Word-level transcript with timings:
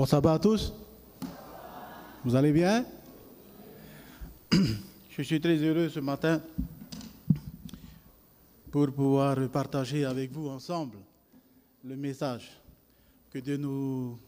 Bon 0.00 0.06
sabbat 0.06 0.32
à 0.32 0.38
tous. 0.38 0.72
Vous 2.24 2.34
allez 2.34 2.52
bien? 2.52 2.86
Je 5.10 5.20
suis 5.20 5.38
très 5.38 5.56
heureux 5.56 5.90
ce 5.90 6.00
matin 6.00 6.40
pour 8.70 8.90
pouvoir 8.92 9.36
partager 9.50 10.06
avec 10.06 10.32
vous 10.32 10.48
ensemble 10.48 10.96
le 11.84 11.96
message 11.96 12.50
que 13.30 13.40
Dieu 13.40 13.58
nous 13.58 14.18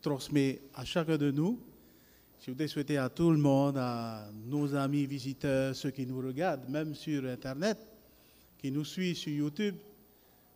transmet 0.00 0.60
à 0.76 0.84
chacun 0.84 1.16
de 1.16 1.32
nous. 1.32 1.58
Je 2.40 2.52
voudrais 2.52 2.68
souhaiter 2.68 2.96
à 2.96 3.08
tout 3.08 3.32
le 3.32 3.38
monde, 3.38 3.78
à 3.78 4.28
nos 4.46 4.76
amis 4.76 5.06
visiteurs, 5.06 5.74
ceux 5.74 5.90
qui 5.90 6.06
nous 6.06 6.20
regardent, 6.20 6.68
même 6.68 6.94
sur 6.94 7.24
Internet, 7.24 7.78
qui 8.58 8.70
nous 8.70 8.84
suivent 8.84 9.16
sur 9.16 9.32
YouTube, 9.32 9.74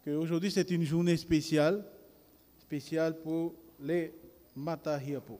qu'aujourd'hui 0.04 0.52
c'est 0.52 0.70
une 0.70 0.84
journée 0.84 1.16
spéciale, 1.16 1.84
spéciale 2.60 3.16
pour 3.20 3.52
les 3.80 4.12
Matahiapo. 4.60 5.38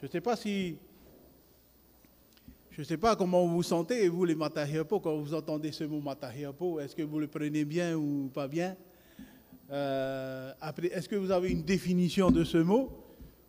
Je 0.00 0.06
ne 0.06 0.10
sais 0.10 0.20
pas 0.20 0.36
si. 0.36 0.76
Je 2.70 2.80
ne 2.80 2.84
sais 2.84 2.96
pas 2.96 3.16
comment 3.16 3.44
vous 3.44 3.56
vous 3.56 3.62
sentez, 3.62 4.08
vous, 4.08 4.24
les 4.24 4.34
Matahiapo, 4.34 5.00
quand 5.00 5.16
vous 5.16 5.34
entendez 5.34 5.72
ce 5.72 5.84
mot 5.84 6.00
Matahiapo. 6.00 6.80
Est-ce 6.80 6.94
que 6.94 7.02
vous 7.02 7.18
le 7.18 7.26
prenez 7.26 7.64
bien 7.64 7.96
ou 7.96 8.30
pas 8.32 8.46
bien? 8.48 8.76
Euh, 9.70 10.52
Est-ce 10.92 11.08
que 11.08 11.16
vous 11.16 11.30
avez 11.30 11.50
une 11.50 11.62
définition 11.62 12.30
de 12.30 12.44
ce 12.44 12.58
mot? 12.58 12.90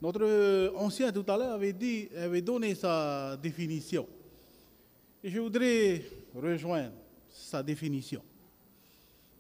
Notre 0.02 0.74
ancien 0.76 1.12
tout 1.12 1.26
à 1.28 1.38
l'heure 1.38 1.54
avait, 1.54 1.76
avait 2.18 2.42
donné 2.42 2.74
sa 2.74 3.38
définition. 3.38 4.08
Et 5.24 5.30
je 5.30 5.40
voudrais 5.40 6.02
rejoindre 6.36 6.94
sa 7.30 7.62
définition. 7.62 8.24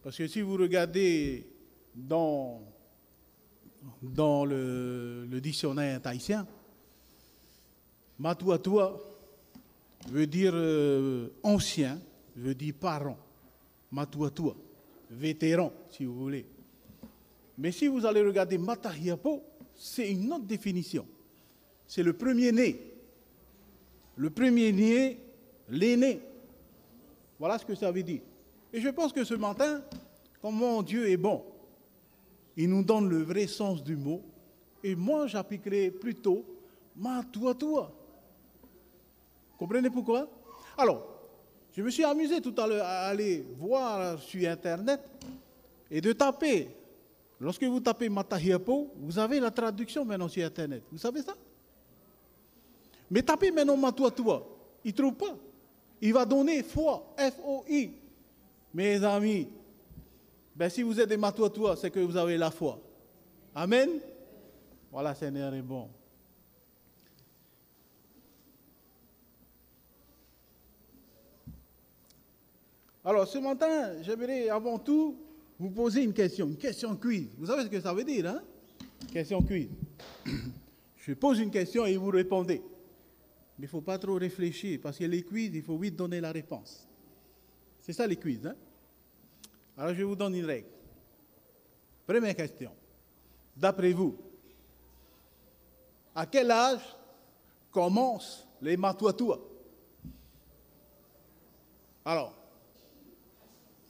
Parce 0.04 0.18
que 0.18 0.28
si 0.28 0.42
vous 0.42 0.56
regardez 0.56 1.48
dans 1.96 2.62
dans 4.02 4.46
le, 4.46 5.28
dictionnaire 5.42 6.02
tahitien, 6.02 6.46
Matuatua 8.20 9.00
veut 10.10 10.28
dire 10.28 10.54
euh, 10.54 11.30
ancien, 11.44 12.00
veut 12.36 12.56
dire 12.56 12.74
parent. 12.80 13.18
Matuatua, 13.92 14.56
vétéran, 15.10 15.74
si 15.90 16.06
vous 16.06 16.16
voulez. 16.16 16.46
Mais 17.58 17.72
si 17.72 17.88
vous 17.88 18.06
allez 18.06 18.22
regarder 18.22 18.58
Matahiapo, 18.58 19.44
c'est 19.76 20.12
une 20.12 20.32
autre 20.32 20.46
définition. 20.46 21.06
C'est 21.88 22.04
le 22.04 22.14
premier-né. 22.14 22.80
Le 24.16 24.30
premier-né, 24.30 25.18
l'aîné. 25.70 26.22
Voilà 27.38 27.58
ce 27.58 27.66
que 27.66 27.76
ça 27.76 27.92
veut 27.92 28.04
dire. 28.04 28.22
Et 28.72 28.80
je 28.80 28.90
pense 28.90 29.12
que 29.12 29.24
ce 29.24 29.34
matin, 29.34 29.82
comment 30.42 30.82
Dieu 30.82 31.10
est 31.10 31.18
bon, 31.18 31.44
il 32.58 32.70
nous 32.70 32.84
donne 32.84 33.10
le 33.10 33.24
vrai 33.24 33.48
sens 33.48 33.84
du 33.84 33.96
mot. 33.96 34.22
Et 34.84 34.96
moi, 34.96 35.28
j'appliquerai 35.28 35.92
plutôt 35.92 36.46
ma 36.96 37.24
toi 37.24 37.54
toi. 37.54 37.92
Comprenez 39.58 39.90
pourquoi? 39.90 40.28
Alors, 40.78 41.08
je 41.76 41.82
me 41.82 41.90
suis 41.90 42.04
amusé 42.04 42.42
tout 42.42 42.54
à 42.58 42.68
l'heure 42.68 42.86
à 42.86 43.08
aller 43.08 43.46
voir 43.58 44.20
sur 44.20 44.50
Internet 44.50 45.00
et 45.90 46.02
de 46.02 46.12
taper. 46.14 46.70
Lorsque 47.40 47.64
vous 47.64 47.80
tapez 47.80 48.10
Matahiapo, 48.10 48.92
vous 48.98 49.18
avez 49.18 49.40
la 49.40 49.52
traduction 49.52 50.04
maintenant 50.04 50.28
sur 50.28 50.46
Internet. 50.46 50.84
Vous 50.92 50.98
savez 50.98 51.22
ça? 51.22 51.34
Mais 53.10 53.22
tapez 53.22 53.52
maintenant 53.52 53.92
toi 53.92 54.48
Il 54.84 54.92
ne 54.92 54.96
trouve 54.98 55.14
pas. 55.14 55.36
Il 56.02 56.14
va 56.14 56.26
donner 56.26 56.64
foi, 56.64 57.14
F-O-I. 57.18 57.92
Mes 58.74 59.04
amis, 59.04 59.48
ben, 60.56 60.70
si 60.70 60.84
vous 60.84 61.00
êtes 61.00 61.10
des 61.10 61.18
toi, 61.54 61.76
c'est 61.76 61.90
que 61.90 62.00
vous 62.00 62.18
avez 62.18 62.38
la 62.38 62.52
foi. 62.52 62.80
Amen. 63.56 63.90
Voilà, 64.92 65.16
Seigneur 65.16 65.54
est 65.54 65.62
bon. 65.62 65.90
Alors, 73.04 73.28
ce 73.28 73.40
matin, 73.40 74.02
j'aimerais 74.02 74.50
avant 74.50 74.78
tout 74.78 75.18
vous 75.58 75.72
poser 75.72 76.04
une 76.04 76.14
question, 76.14 76.48
une 76.48 76.58
question 76.58 76.96
quiz. 76.96 77.30
Vous 77.38 77.48
savez 77.48 77.64
ce 77.64 77.68
que 77.70 77.82
ça 77.82 77.94
veut 77.94 78.04
dire, 78.04 78.28
hein? 78.28 78.42
Question 79.12 79.42
quiz. 79.42 79.70
Je 80.98 81.14
pose 81.14 81.40
une 81.40 81.50
question 81.50 81.86
et 81.86 81.98
vous 81.98 82.10
répondez. 82.10 82.62
Mais 83.58 83.64
il 83.64 83.64
ne 83.64 83.68
faut 83.68 83.82
pas 83.82 83.98
trop 83.98 84.16
réfléchir, 84.16 84.80
parce 84.82 84.98
que 84.98 85.06
les 85.06 85.24
quiz, 85.24 85.52
il 85.54 85.64
faut 85.64 85.78
vite 85.78 85.96
donner 85.96 86.22
la 86.22 86.32
réponse. 86.32 86.88
C'est 87.80 87.94
ça 87.94 88.06
les 88.06 88.18
quiz, 88.18 88.46
hein? 88.46 88.56
Alors 89.82 89.96
je 89.96 90.04
vous 90.04 90.16
donne 90.16 90.36
une 90.36 90.46
règle. 90.46 90.68
Première 92.06 92.36
question. 92.36 92.72
D'après 93.58 93.92
vous, 93.94 94.16
à 96.14 96.28
quel 96.28 96.52
âge 96.52 96.82
commencent 97.72 98.48
les 98.62 98.78
matouatouas 98.78 99.40
Alors, 102.06 102.32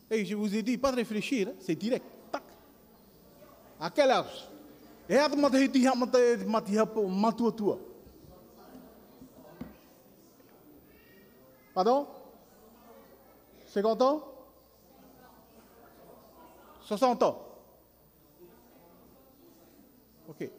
et 0.09 0.23
je 0.23 0.33
vous 0.33 0.55
ai 0.55 0.63
dit, 0.63 0.77
pas 0.77 0.91
de 0.91 0.95
réfléchir, 0.95 1.49
hein, 1.49 1.55
c'est 1.59 1.75
direct. 1.75 2.05
Tac. 2.31 2.43
À 3.77 3.89
quel 3.89 4.11
âge? 4.11 4.47
Pardon? 11.73 12.07
50 13.65 14.01
ans? 14.01 14.30
60 16.97 17.23
ans. 17.23 17.41
Ok. 20.27 20.49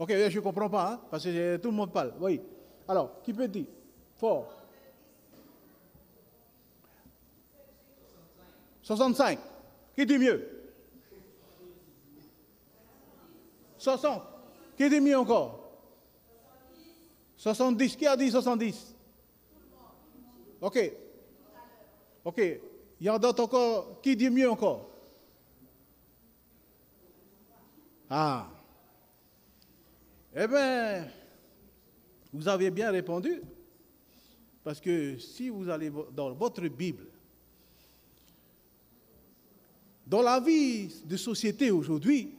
Ok, 0.00 0.10
je 0.10 0.36
ne 0.36 0.40
comprends 0.40 0.68
pas, 0.68 0.92
hein, 0.92 1.00
parce 1.08 1.22
que 1.22 1.56
tout 1.58 1.70
le 1.70 1.76
monde 1.76 1.92
parle. 1.92 2.12
Oui. 2.20 2.40
Alors, 2.88 3.22
qui 3.22 3.32
peut 3.32 3.46
dire? 3.46 3.66
Fort. 4.16 4.52
65. 8.82 9.38
Qui 9.94 10.04
dit 10.04 10.18
mieux? 10.18 10.74
60. 13.78 14.22
Qui 14.76 14.90
dit 14.90 15.00
mieux 15.00 15.16
encore? 15.16 15.70
70. 17.36 17.94
Qui 17.94 18.08
a 18.08 18.16
dit 18.16 18.28
70 18.28 18.96
Ok. 20.60 20.92
Ok. 22.24 22.38
Il 22.38 23.06
y 23.06 23.08
en 23.08 23.14
a 23.14 23.18
d'autres 23.20 23.44
encore. 23.44 24.00
Qui 24.02 24.16
dit 24.16 24.30
mieux 24.30 24.50
encore? 24.50 24.93
Ah. 28.10 28.48
Eh 30.36 30.46
bien, 30.46 31.06
vous 32.32 32.48
avez 32.48 32.70
bien 32.70 32.90
répondu. 32.90 33.40
Parce 34.62 34.80
que 34.80 35.18
si 35.18 35.48
vous 35.48 35.68
allez 35.68 35.92
dans 36.12 36.32
votre 36.32 36.66
Bible, 36.68 37.06
dans 40.06 40.22
la 40.22 40.40
vie 40.40 40.88
de 41.04 41.16
société 41.16 41.70
aujourd'hui, 41.70 42.34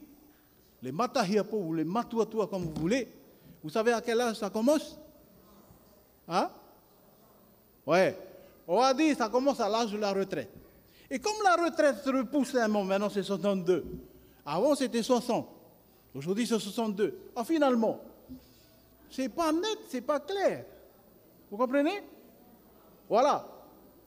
les 0.82 0.92
matahiapo 0.92 1.56
ou 1.56 1.74
les 1.74 1.84
matuatua 1.84 2.46
comme 2.46 2.64
vous 2.64 2.80
voulez, 2.80 3.08
vous 3.62 3.70
savez 3.70 3.92
à 3.92 4.00
quel 4.00 4.20
âge 4.20 4.36
ça 4.36 4.50
commence? 4.50 4.98
Hein? 6.28 6.50
Ouais. 7.86 8.18
On 8.66 8.80
a 8.80 8.92
dit 8.92 9.14
ça 9.14 9.28
commence 9.28 9.60
à 9.60 9.68
l'âge 9.68 9.92
de 9.92 9.98
la 9.98 10.12
retraite. 10.12 10.50
Et 11.08 11.18
comme 11.18 11.36
la 11.44 11.64
retraite 11.64 11.98
se 12.04 12.10
repousse 12.10 12.54
un 12.56 12.68
moment, 12.68 12.84
maintenant 12.84 13.10
c'est 13.10 13.22
62. 13.22 13.84
Avant 14.44 14.74
c'était 14.74 15.02
60. 15.02 15.55
Aujourd'hui, 16.16 16.46
c'est 16.46 16.58
62. 16.58 17.14
Ah, 17.36 17.44
finalement, 17.44 18.00
c'est 19.10 19.28
pas 19.28 19.52
net, 19.52 19.78
c'est 19.88 20.00
pas 20.00 20.18
clair. 20.18 20.64
Vous 21.50 21.58
comprenez? 21.58 22.02
Voilà. 23.08 23.46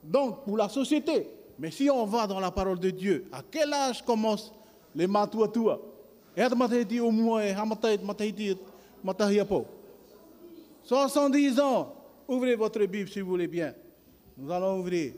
Donc, 0.04 0.44
pour 0.44 0.58
la 0.58 0.70
société, 0.70 1.28
mais 1.60 1.70
si 1.72 1.90
on 1.90 2.06
va 2.06 2.26
dans 2.26 2.40
la 2.40 2.50
parole 2.52 2.80
de 2.80 2.90
Dieu, 2.90 3.28
à 3.32 3.44
quel 3.50 3.72
âge 3.74 4.04
commencent 4.04 4.52
les 4.96 5.08
matuatua 5.08 5.80
dit 6.88 7.00
au 7.00 7.12
moins, 7.12 7.44
70 10.84 11.60
ans. 11.60 11.96
Ouvrez 12.28 12.56
votre 12.56 12.86
Bible 12.86 13.10
si 13.10 13.22
vous 13.22 13.30
voulez 13.30 13.48
bien. 13.48 13.74
Nous 14.38 14.52
allons 14.52 14.80
ouvrir. 14.80 15.14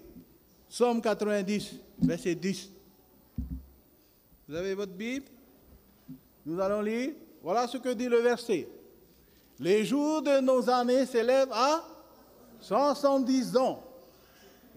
Somme 0.68 1.02
90, 1.02 1.76
verset 2.02 2.36
10. 2.36 2.72
Vous 4.48 4.56
avez 4.56 4.74
votre 4.74 4.94
Bible? 4.94 5.26
Nous 6.46 6.60
allons 6.60 6.82
lire. 6.82 7.14
Voilà 7.44 7.68
ce 7.68 7.78
que 7.78 7.90
dit 7.90 8.08
le 8.08 8.20
verset. 8.20 8.68
Les 9.60 9.86
jours 9.86 10.22
de 10.22 10.40
nos 10.40 10.70
années 10.70 11.06
s'élèvent 11.06 11.52
à 11.52 11.84
170 12.60 13.58
ans 13.58 13.84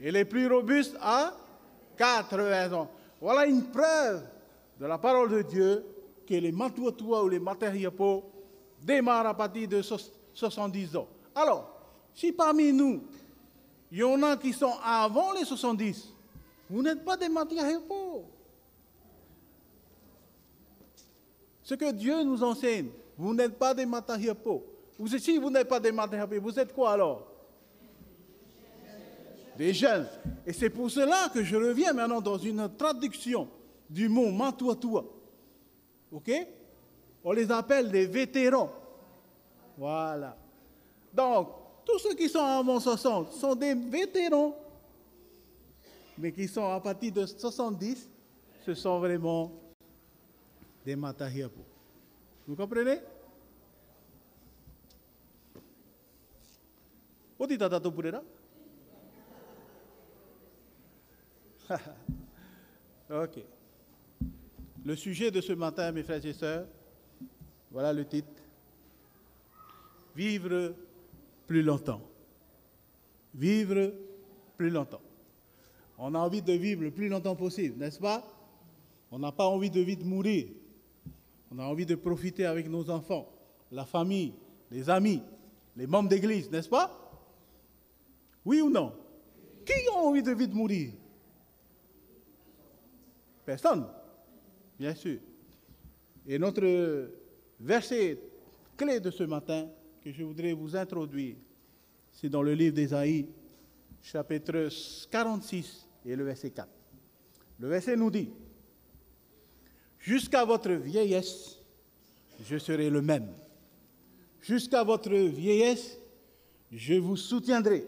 et 0.00 0.11
les 0.11 0.25
plus 0.25 0.46
robustes 0.46 0.96
à 1.00 1.34
80 1.96 2.72
ans. 2.72 2.90
Voilà 3.20 3.46
une 3.46 3.64
preuve 3.64 4.22
de 4.81 4.87
la 4.87 4.99
parole 4.99 5.31
de 5.31 5.43
Dieu 5.43 5.84
que 6.26 6.34
les 6.34 6.52
matouatoua 6.52 7.25
ou 7.25 7.28
les 7.28 7.38
matériapos 7.38 8.25
démarrent 8.82 9.26
à 9.26 9.34
partir 9.34 9.69
de 9.69 9.82
70 9.82 10.96
ans. 10.96 11.08
Alors, 11.34 11.70
si 12.14 12.32
parmi 12.32 12.72
nous, 12.72 13.02
il 13.90 13.99
y 13.99 14.05
en 14.05 14.22
a 14.22 14.37
qui 14.37 14.52
sont 14.52 14.75
avant 14.84 15.32
les 15.32 15.44
70, 15.44 16.12
vous 16.69 16.82
n'êtes 16.82 17.05
pas 17.05 17.17
des 17.17 17.28
matériapos. 17.28 18.25
Ce 21.64 21.75
que 21.75 21.90
Dieu 21.90 22.22
nous 22.22 22.44
enseigne, 22.44 22.90
Vous 23.16 23.34
n'êtes 23.34 23.58
pas 23.58 23.75
des 23.75 23.87
Matahiapo. 23.87 24.64
Vous, 24.99 25.19
si 25.19 25.38
vous 25.38 25.50
n'êtes 25.50 25.69
pas 25.69 25.81
des 25.81 25.93
Matahiapo, 25.93 26.40
vous 26.40 26.58
êtes 26.58 26.72
quoi 26.72 26.93
alors? 26.93 27.26
Des 29.56 29.72
jeunes. 29.72 30.06
Et 30.46 30.52
c'est 30.52 30.70
pour 30.70 30.90
cela 30.90 31.31
que 31.32 31.43
je 31.43 31.56
reviens 31.56 31.93
maintenant 31.93 32.20
dans 32.20 32.38
une 32.38 32.69
traduction 32.76 33.49
du 33.88 34.08
mot 34.08 34.31
Matuatua. 34.31 35.05
OK? 36.12 36.31
On 37.22 37.32
les 37.32 37.50
appelle 37.50 37.90
des 37.90 38.06
vétérans. 38.06 38.70
Voilà. 39.78 40.37
Donc, 41.12 41.49
tous 41.84 41.99
ceux 42.00 42.14
qui 42.14 42.28
sont 42.28 42.40
avant 42.40 42.81
60 42.81 43.32
sont 43.32 43.55
des 43.55 43.75
vétérans, 43.75 44.56
mais 46.19 46.32
qui 46.32 46.49
sont 46.49 46.69
à 46.70 46.81
partir 46.81 47.12
de 47.12 47.26
70, 47.26 48.08
ce 48.67 48.75
sont 48.75 48.99
vraiment 48.99 49.52
des 50.84 50.96
matahiapo. 50.96 51.64
Vous 52.46 52.56
comprenez 52.56 52.98
Ok. 63.10 63.42
Le 64.84 64.96
sujet 64.96 65.31
de 65.31 65.40
ce 65.40 65.52
matin, 65.52 65.90
mes 65.92 66.02
frères 66.02 66.25
et 66.25 66.32
sœurs, 66.34 66.66
voilà 67.70 67.92
le 67.92 68.04
titre. 68.04 68.28
Vivre 70.14 70.75
plus 71.46 71.62
longtemps. 71.62 72.02
Vivre 73.34 73.92
plus 74.56 74.70
longtemps. 74.70 75.00
On 75.98 76.14
a 76.14 76.19
envie 76.19 76.42
de 76.42 76.52
vivre 76.52 76.82
le 76.82 76.90
plus 76.90 77.08
longtemps 77.08 77.36
possible, 77.36 77.78
n'est-ce 77.78 77.98
pas? 77.98 78.22
On 79.10 79.19
n'a 79.19 79.32
pas 79.32 79.46
envie 79.46 79.70
de 79.70 79.81
vite 79.81 80.04
mourir. 80.04 80.48
On 81.54 81.60
a 81.60 81.66
envie 81.66 81.86
de 81.86 81.94
profiter 81.94 82.46
avec 82.46 82.68
nos 82.68 82.90
enfants, 82.90 83.30
la 83.70 83.84
famille, 83.84 84.34
les 84.72 84.90
amis, 84.90 85.22
les 85.76 85.86
membres 85.86 86.08
d'église, 86.08 86.50
n'est-ce 86.50 86.68
pas? 86.68 86.90
Oui 88.44 88.60
ou 88.60 88.70
non? 88.70 88.92
Qui 89.64 89.86
a 89.88 89.92
envie 89.92 90.22
de 90.22 90.32
vite 90.32 90.52
mourir? 90.52 90.92
Personne, 93.46 93.86
bien 94.78 94.96
sûr. 94.96 95.20
Et 96.26 96.40
notre 96.40 97.08
verset 97.60 98.18
clé 98.76 98.98
de 98.98 99.12
ce 99.12 99.22
matin, 99.22 99.68
que 100.02 100.10
je 100.10 100.24
voudrais 100.24 100.54
vous 100.54 100.74
introduire, 100.74 101.36
c'est 102.10 102.28
dans 102.28 102.42
le 102.42 102.54
livre 102.54 102.74
d'Ésaïe, 102.74 103.28
chapitre 104.02 104.68
46 105.08 105.88
et 106.04 106.16
le 106.16 106.24
verset 106.24 106.50
4. 106.50 106.68
Le 107.60 107.68
verset 107.68 107.96
nous 107.96 108.10
dit, 108.10 108.30
Jusqu'à 110.04 110.44
votre 110.44 110.70
vieillesse, 110.70 111.58
je 112.44 112.58
serai 112.58 112.90
le 112.90 113.00
même. 113.00 113.26
Jusqu'à 114.42 114.84
votre 114.84 115.14
vieillesse, 115.14 115.98
je 116.70 116.92
vous 116.92 117.16
soutiendrai. 117.16 117.86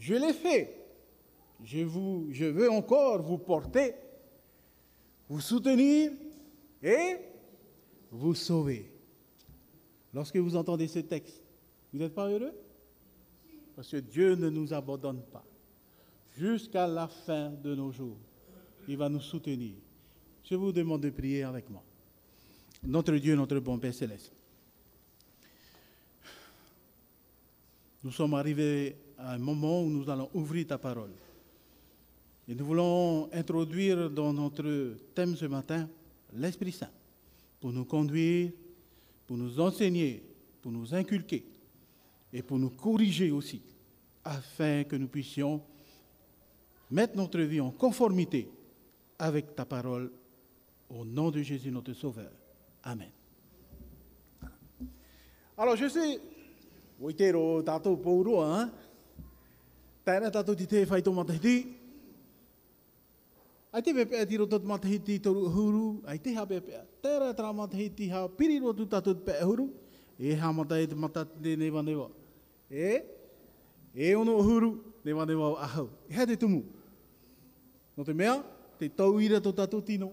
Je 0.00 0.14
l'ai 0.14 0.32
fait. 0.32 0.84
Je, 1.62 2.44
veux 2.46 2.68
encore 2.68 3.22
vous 3.22 3.38
porter, 3.38 3.94
vous 5.28 5.40
soutenir 5.40 6.10
et 6.82 7.18
vous 8.10 8.34
sauver. 8.34 8.90
Lorsque 10.12 10.38
vous 10.38 10.56
entendez 10.56 10.88
ce 10.88 10.98
texte, 10.98 11.40
vous 11.92 12.00
n'êtes 12.00 12.14
pas 12.14 12.28
heureux? 12.28 12.54
Parce 13.76 13.88
que 13.88 13.98
Dieu 13.98 14.34
ne 14.34 14.50
nous 14.50 14.74
abandonne 14.74 15.22
pas. 15.22 15.44
Jusqu'à 16.36 16.88
la 16.88 17.06
fin 17.06 17.50
de 17.50 17.76
nos 17.76 17.92
jours, 17.92 18.18
il 18.88 18.96
va 18.96 19.08
nous 19.08 19.20
soutenir. 19.20 19.76
Je 20.44 20.54
vous 20.54 20.72
demande 20.72 21.02
de 21.02 21.10
prier 21.10 21.42
avec 21.42 21.68
moi. 21.70 21.82
Notre 22.82 23.14
Dieu, 23.16 23.34
notre 23.36 23.58
bon 23.58 23.78
Père 23.78 23.94
céleste. 23.94 24.32
Nous 28.02 28.10
sommes 28.10 28.34
arrivés 28.34 28.96
à 29.18 29.34
un 29.34 29.38
moment 29.38 29.82
où 29.82 29.90
nous 29.90 30.08
allons 30.08 30.30
ouvrir 30.34 30.66
ta 30.66 30.78
parole. 30.78 31.12
Et 32.48 32.54
nous 32.54 32.64
voulons 32.64 33.28
introduire 33.32 34.10
dans 34.10 34.32
notre 34.32 34.96
thème 35.14 35.36
ce 35.36 35.44
matin 35.44 35.88
l'Esprit 36.34 36.72
Saint 36.72 36.90
pour 37.60 37.72
nous 37.72 37.84
conduire 37.84 38.50
pour 39.30 39.38
nous 39.38 39.60
enseigner, 39.60 40.24
pour 40.60 40.72
nous 40.72 40.92
inculquer 40.92 41.44
et 42.32 42.42
pour 42.42 42.58
nous 42.58 42.70
corriger 42.70 43.30
aussi, 43.30 43.62
afin 44.24 44.82
que 44.82 44.96
nous 44.96 45.06
puissions 45.06 45.62
mettre 46.90 47.16
notre 47.16 47.38
vie 47.42 47.60
en 47.60 47.70
conformité 47.70 48.48
avec 49.16 49.54
ta 49.54 49.64
parole 49.64 50.10
au 50.90 51.04
nom 51.04 51.30
de 51.30 51.42
Jésus 51.42 51.70
notre 51.70 51.92
Sauveur. 51.92 52.32
Amen. 52.82 53.10
Alors 55.56 55.76
je 55.76 55.88
sais, 55.88 56.20
oui, 56.98 57.14
tato 57.14 57.96
pour 57.96 58.44
hein. 58.44 58.70
tato 60.04 60.54
matahiti 64.64 65.20
toru 65.20 65.48
huru, 65.48 66.02
ha 66.06 66.14
ha 66.14 66.46
huru, 69.46 69.70
e 70.18 70.34
ha 70.34 70.52
matai 70.52 70.88
te 70.88 70.94
matate 70.94 71.56
ne 71.56 71.70
wanewa. 71.70 72.10
E, 72.70 73.04
e 73.94 74.14
ono 74.14 74.42
huru, 74.42 74.82
ne 75.04 75.12
wanewa 75.12 75.62
ahau. 75.62 75.88
Ha 76.10 76.26
te 76.26 76.36
tumu. 76.36 76.64
No 77.96 78.04
te 78.04 78.12
mea, 78.12 78.44
te 78.78 78.88
tau 78.88 79.20
ira 79.20 79.40
to 79.40 79.52
tatu 79.52 79.82
tino, 79.82 80.12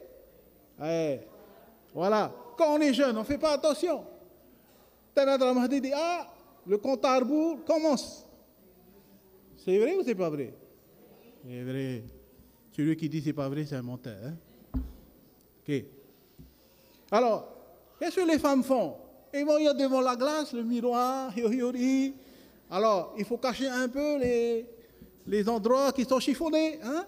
Eh, 0.83 1.19
voilà. 1.93 2.31
Quand 2.57 2.75
on 2.75 2.81
est 2.81 2.93
jeune, 2.93 3.15
on 3.15 3.21
ne 3.21 3.25
fait 3.25 3.37
pas 3.37 3.53
attention. 3.53 4.03
dit, 5.15 5.91
ah, 5.93 6.27
le 6.65 6.77
compte 6.77 7.03
à 7.05 7.19
rebours 7.19 7.63
commence. 7.65 8.25
C'est 9.57 9.77
vrai 9.77 9.95
ou 9.95 10.03
c'est 10.03 10.15
pas 10.15 10.29
vrai? 10.29 10.53
C'est 11.43 11.61
vrai. 11.61 12.03
Celui 12.75 12.95
qui 12.95 13.09
dit 13.09 13.21
c'est 13.21 13.33
pas 13.33 13.49
vrai, 13.49 13.65
c'est 13.65 13.75
un 13.75 13.81
menteur. 13.81 14.17
Hein? 14.23 14.79
Ok. 15.61 15.83
Alors, 17.11 17.47
qu'est-ce 17.99 18.15
que 18.15 18.27
les 18.27 18.39
femmes 18.39 18.63
font? 18.63 18.95
Ils 19.33 19.45
vont 19.45 19.57
y 19.57 19.65
devant 19.75 20.01
la 20.01 20.15
glace, 20.15 20.53
le 20.53 20.63
miroir, 20.63 21.31
Alors, 22.69 23.13
il 23.17 23.25
faut 23.25 23.37
cacher 23.37 23.67
un 23.67 23.87
peu 23.87 24.17
les, 24.17 24.65
les 25.27 25.47
endroits 25.47 25.91
qui 25.91 26.05
sont 26.05 26.19
chiffonnés. 26.19 26.79
Hein? 26.83 27.05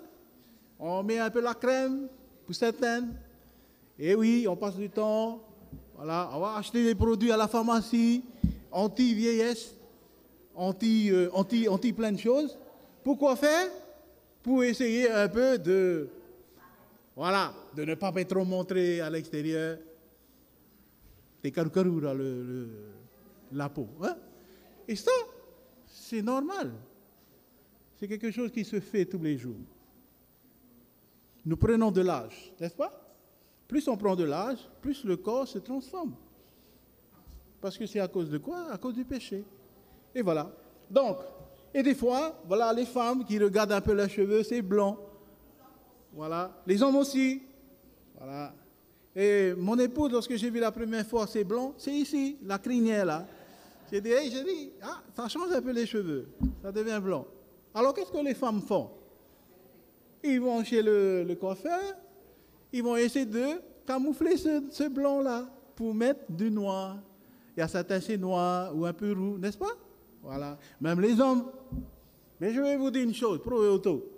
On 0.79 1.03
met 1.03 1.19
un 1.19 1.29
peu 1.29 1.41
la 1.41 1.53
crème 1.53 2.07
pour 2.45 2.55
certaines. 2.55 3.13
Et 3.99 4.15
oui, 4.15 4.45
on 4.47 4.55
passe 4.55 4.75
du 4.75 4.89
temps. 4.89 5.41
Voilà, 5.95 6.29
on 6.33 6.39
va 6.39 6.55
acheter 6.55 6.83
des 6.83 6.95
produits 6.95 7.31
à 7.31 7.37
la 7.37 7.47
pharmacie, 7.47 8.23
anti-vieillesse, 8.71 9.75
anti, 10.55 11.11
euh, 11.11 11.29
anti, 11.33 11.67
anti 11.67 11.93
plein 11.93 12.11
de 12.11 12.17
choses. 12.17 12.57
Pourquoi 13.03 13.35
faire? 13.35 13.69
Pour 14.41 14.63
essayer 14.63 15.09
un 15.09 15.29
peu 15.29 15.57
de, 15.57 16.09
voilà, 17.15 17.53
de 17.75 17.85
ne 17.85 17.95
pas 17.95 18.11
trop 18.25 18.43
montrer 18.43 18.99
à 19.01 19.09
l'extérieur 19.09 19.77
des 21.41 21.51
caroucarous 21.51 22.01
dans 22.01 22.13
le, 22.13 22.67
la 23.51 23.69
peau. 23.69 23.87
Hein? 24.01 24.15
Et 24.87 24.95
ça, 24.95 25.11
c'est 25.85 26.21
normal. 26.21 26.71
C'est 27.95 28.07
quelque 28.07 28.31
chose 28.31 28.51
qui 28.51 28.65
se 28.65 28.79
fait 28.79 29.05
tous 29.05 29.21
les 29.21 29.37
jours. 29.37 29.55
Nous 31.45 31.57
prenons 31.57 31.91
de 31.91 32.01
l'âge, 32.01 32.53
n'est-ce 32.59 32.75
pas? 32.75 33.02
Plus 33.73 33.87
on 33.87 33.97
prend 33.97 34.15
de 34.15 34.23
l'âge, 34.23 34.59
plus 34.83 35.03
le 35.03 35.17
corps 35.17 35.47
se 35.47 35.57
transforme. 35.57 36.13
Parce 37.59 37.75
que 37.75 37.87
c'est 37.87 37.99
à 37.99 38.07
cause 38.07 38.29
de 38.29 38.37
quoi? 38.37 38.71
À 38.71 38.77
cause 38.77 38.93
du 38.93 39.03
péché. 39.03 39.43
Et 40.13 40.21
voilà. 40.21 40.51
Donc, 40.91 41.17
et 41.73 41.81
des 41.81 41.95
fois, 41.95 42.39
voilà, 42.45 42.71
les 42.71 42.85
femmes 42.85 43.25
qui 43.25 43.39
regardent 43.39 43.71
un 43.71 43.81
peu 43.81 43.93
leurs 43.93 44.11
cheveux, 44.11 44.43
c'est 44.43 44.61
blanc. 44.61 44.99
Voilà. 46.13 46.51
Les 46.67 46.83
hommes 46.83 46.97
aussi. 46.97 47.41
Voilà. 48.15 48.53
Et 49.15 49.55
mon 49.57 49.79
épouse, 49.79 50.11
lorsque 50.11 50.35
j'ai 50.35 50.51
vu 50.51 50.59
la 50.59 50.71
première 50.71 51.07
fois, 51.07 51.25
c'est 51.25 51.43
blanc, 51.43 51.73
c'est 51.75 51.95
ici, 51.95 52.37
la 52.43 52.59
crinière 52.59 53.05
là. 53.05 53.25
J'ai 53.91 54.01
dit, 54.01 54.11
j'ai 54.31 54.43
dit, 54.43 54.71
ah, 54.83 55.01
ça 55.15 55.27
change 55.27 55.51
un 55.51 55.61
peu 55.63 55.71
les 55.71 55.87
cheveux, 55.87 56.27
ça 56.61 56.71
devient 56.71 56.99
blanc. 57.01 57.25
Alors 57.73 57.95
qu'est-ce 57.95 58.11
que 58.11 58.23
les 58.23 58.35
femmes 58.35 58.61
font? 58.61 58.91
Ils 60.23 60.39
vont 60.39 60.63
chez 60.63 60.83
le, 60.83 61.35
coiffeur, 61.39 61.81
ils 62.73 62.83
vont 62.83 62.97
essayer 62.97 63.25
de 63.25 63.61
camoufler 63.85 64.35
ce, 64.35 64.63
ce 64.71 64.89
blanc 64.89 65.21
là. 65.21 65.47
pour 65.75 65.93
mettre 65.93 66.29
du 66.29 66.51
noir. 66.51 66.97
Il 67.55 67.59
y 67.59 67.63
a 67.63 67.67
certains 67.67 68.01
c'est 68.01 68.17
noir 68.17 68.75
ou 68.75 68.85
un 68.85 68.93
peu 68.93 69.13
roux, 69.13 69.37
n'est-ce 69.37 69.57
pas? 69.57 69.73
Voilà. 70.21 70.57
Même 70.81 70.99
les 70.99 71.19
hommes. 71.19 71.45
Mais 72.39 72.53
je 72.53 72.59
vais 72.59 72.75
vous 72.75 72.89
dire 72.89 73.03
une 73.03 73.13
chose, 73.13 73.39
pro 73.41 73.63
et 73.63 73.67
auto. 73.67 74.09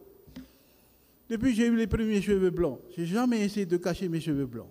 Depuis 1.29 1.51
que 1.51 1.55
j'ai 1.57 1.67
eu 1.67 1.75
les 1.75 1.87
premiers 1.87 2.21
cheveux 2.21 2.49
blancs, 2.49 2.79
j'ai 2.95 3.05
jamais 3.05 3.43
essayé 3.43 3.65
de 3.65 3.77
cacher 3.77 4.07
mes 4.07 4.21
cheveux 4.21 4.45
blancs. 4.45 4.69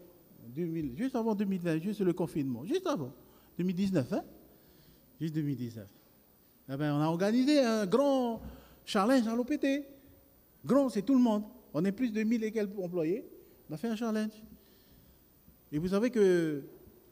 juste 0.97 1.17
avant 1.17 1.35
2020, 1.35 1.79
juste 1.79 2.01
le 2.01 2.13
confinement, 2.13 2.65
juste 2.65 2.87
avant, 2.87 3.13
2019, 3.59 4.13
hein? 4.13 4.25
Juste 5.21 5.35
2019. 5.35 5.87
Eh 6.73 6.77
ben, 6.77 6.95
on 6.95 7.01
a 7.01 7.07
organisé 7.07 7.61
un 7.61 7.85
grand 7.85 8.41
challenge 8.85 9.27
à 9.27 9.35
l'OPT. 9.35 9.85
Grand, 10.65 10.89
c'est 10.89 11.03
tout 11.03 11.15
le 11.15 11.21
monde. 11.21 11.43
On 11.75 11.85
est 11.85 11.93
plus 11.93 12.11
de 12.11 12.23
1000 12.23 12.45
et 12.45 12.53
quelques 12.53 12.79
employés. 12.79 13.25
On 13.69 13.75
a 13.75 13.77
fait 13.77 13.89
un 13.89 13.97
challenge. 13.97 14.33
Et 15.73 15.79
vous 15.79 15.89
savez 15.89 16.11
que 16.11 16.63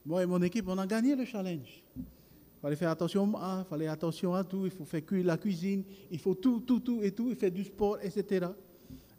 moi 0.07 0.23
et 0.23 0.27
mon 0.27 0.41
équipe, 0.43 0.67
on 0.69 0.79
a 0.79 0.87
gagné 0.87 1.15
le 1.15 1.25
challenge. 1.25 1.85
Il 1.97 2.61
fallait 2.63 2.77
faire 2.77 2.91
attention 2.91 3.37
à, 3.37 3.65
fallait 3.69 3.87
attention 3.87 4.35
à 4.35 4.43
tout, 4.43 4.65
il 4.65 4.71
faut 4.71 4.85
faire 4.85 5.03
la 5.25 5.37
cuisine, 5.37 5.85
il 6.11 6.19
faut 6.19 6.35
tout, 6.35 6.61
tout, 6.61 6.81
tout 6.81 7.01
et 7.03 7.13
tout, 7.13 7.29
il 7.31 7.37
fait 7.37 7.51
du 7.51 7.63
sport, 7.63 7.99
etc. 8.03 8.47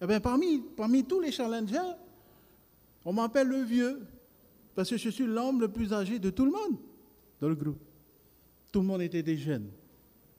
Eh 0.01 0.05
bien, 0.05 0.19
parmi, 0.19 0.61
parmi 0.75 1.05
tous 1.05 1.21
les 1.21 1.31
challengers, 1.31 1.95
on 3.05 3.13
m'appelle 3.13 3.47
le 3.47 3.61
vieux, 3.61 4.01
parce 4.75 4.89
que 4.89 4.97
je 4.97 5.09
suis 5.09 5.25
l'homme 5.25 5.61
le 5.61 5.67
plus 5.67 5.93
âgé 5.93 6.19
de 6.19 6.29
tout 6.29 6.45
le 6.45 6.51
monde 6.51 6.77
dans 7.39 7.49
le 7.49 7.55
groupe. 7.55 7.79
Tout 8.71 8.81
le 8.81 8.85
monde 8.85 9.01
était 9.01 9.23
des 9.23 9.37
jeunes. 9.37 9.69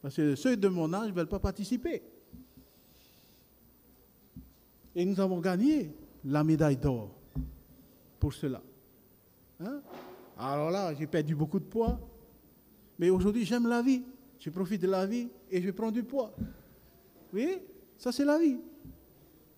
Parce 0.03 0.17
que 0.17 0.35
ceux 0.35 0.57
de 0.57 0.69
mon 0.69 0.93
âge 0.93 1.09
ne 1.09 1.15
veulent 1.15 1.29
pas 1.29 1.39
participer. 1.39 2.03
Et 4.95 5.05
nous 5.05 5.21
avons 5.21 5.41
gagné 5.41 5.93
la 6.25 6.43
médaille 6.45 6.77
d'or 6.77 7.11
pour 8.19 8.33
cela. 8.33 8.63
Hein? 9.61 9.81
Alors 10.39 10.71
là, 10.71 10.95
j'ai 10.95 11.07
perdu 11.07 11.35
beaucoup 11.35 11.59
de 11.59 11.65
poids. 11.65 11.99
Mais 12.99 13.11
aujourd'hui, 13.11 13.45
j'aime 13.45 13.67
la 13.67 13.83
vie. 13.83 14.03
Je 14.39 14.49
profite 14.51 14.81
de 14.81 14.89
la 14.89 15.07
vie 15.07 15.29
et 15.51 15.61
je 15.61 15.71
prends 15.71 15.91
du 15.91 16.03
poids. 16.03 16.35
Oui, 17.33 17.59
ça 17.99 18.11
c'est 18.11 18.25
la 18.25 18.39
vie. 18.39 18.59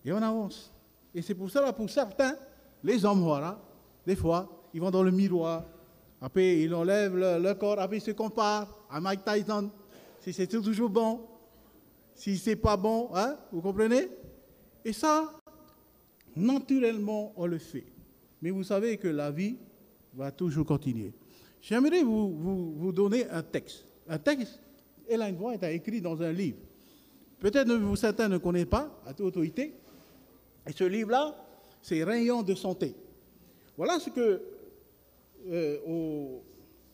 Et 0.03 0.11
on 0.11 0.17
avance. 0.17 0.73
Et 1.15 1.21
c'est 1.21 1.35
pour 1.35 1.49
cela, 1.49 1.71
pour 1.71 1.89
certains, 1.89 2.35
les 2.83 3.05
hommes, 3.05 3.21
voilà, 3.21 3.59
des 4.05 4.15
fois, 4.15 4.49
ils 4.73 4.81
vont 4.81 4.91
dans 4.91 5.03
le 5.03 5.11
miroir. 5.11 5.63
Après, 6.21 6.59
ils 6.59 6.73
enlèvent 6.73 7.15
le, 7.15 7.53
corps, 7.53 7.79
après 7.79 7.97
ils 7.97 8.01
se 8.01 8.11
comparent 8.11 8.85
à 8.89 8.99
Mike 8.99 9.23
Tyson. 9.23 9.69
Si 10.19 10.33
c'est 10.33 10.47
toujours 10.47 10.89
bon, 10.89 11.21
si 12.15 12.37
c'est 12.37 12.55
pas 12.55 12.77
bon, 12.77 13.09
hein, 13.13 13.37
vous 13.51 13.61
comprenez? 13.61 14.07
Et 14.85 14.93
ça, 14.93 15.33
naturellement, 16.35 17.33
on 17.35 17.45
le 17.45 17.57
fait. 17.57 17.85
Mais 18.41 18.51
vous 18.51 18.63
savez 18.63 18.97
que 18.97 19.07
la 19.07 19.31
vie 19.31 19.57
va 20.13 20.31
toujours 20.31 20.65
continuer. 20.65 21.13
J'aimerais 21.61 22.03
vous, 22.03 22.73
vous, 22.75 22.91
donner 22.91 23.29
un 23.29 23.41
texte. 23.41 23.85
Un 24.07 24.17
texte, 24.17 24.59
Ellen 25.07 25.37
White 25.39 25.63
a 25.63 25.71
écrit 25.71 26.01
dans 26.01 26.21
un 26.21 26.31
livre. 26.31 26.57
Peut-être 27.39 27.67
que 27.67 27.95
certains 27.95 28.27
ne 28.27 28.37
connaissent 28.37 28.65
pas, 28.65 29.01
à 29.05 29.13
toute 29.13 29.27
autorité. 29.27 29.73
Et 30.67 30.71
ce 30.71 30.83
livre-là, 30.83 31.35
c'est 31.83 32.03
Rayon 32.03 32.41
de 32.41 32.55
santé. 32.55 32.95
Voilà 33.77 33.99
ce 33.99 34.09
que, 34.09 34.41
euh, 35.51 35.77
au, 35.85 36.41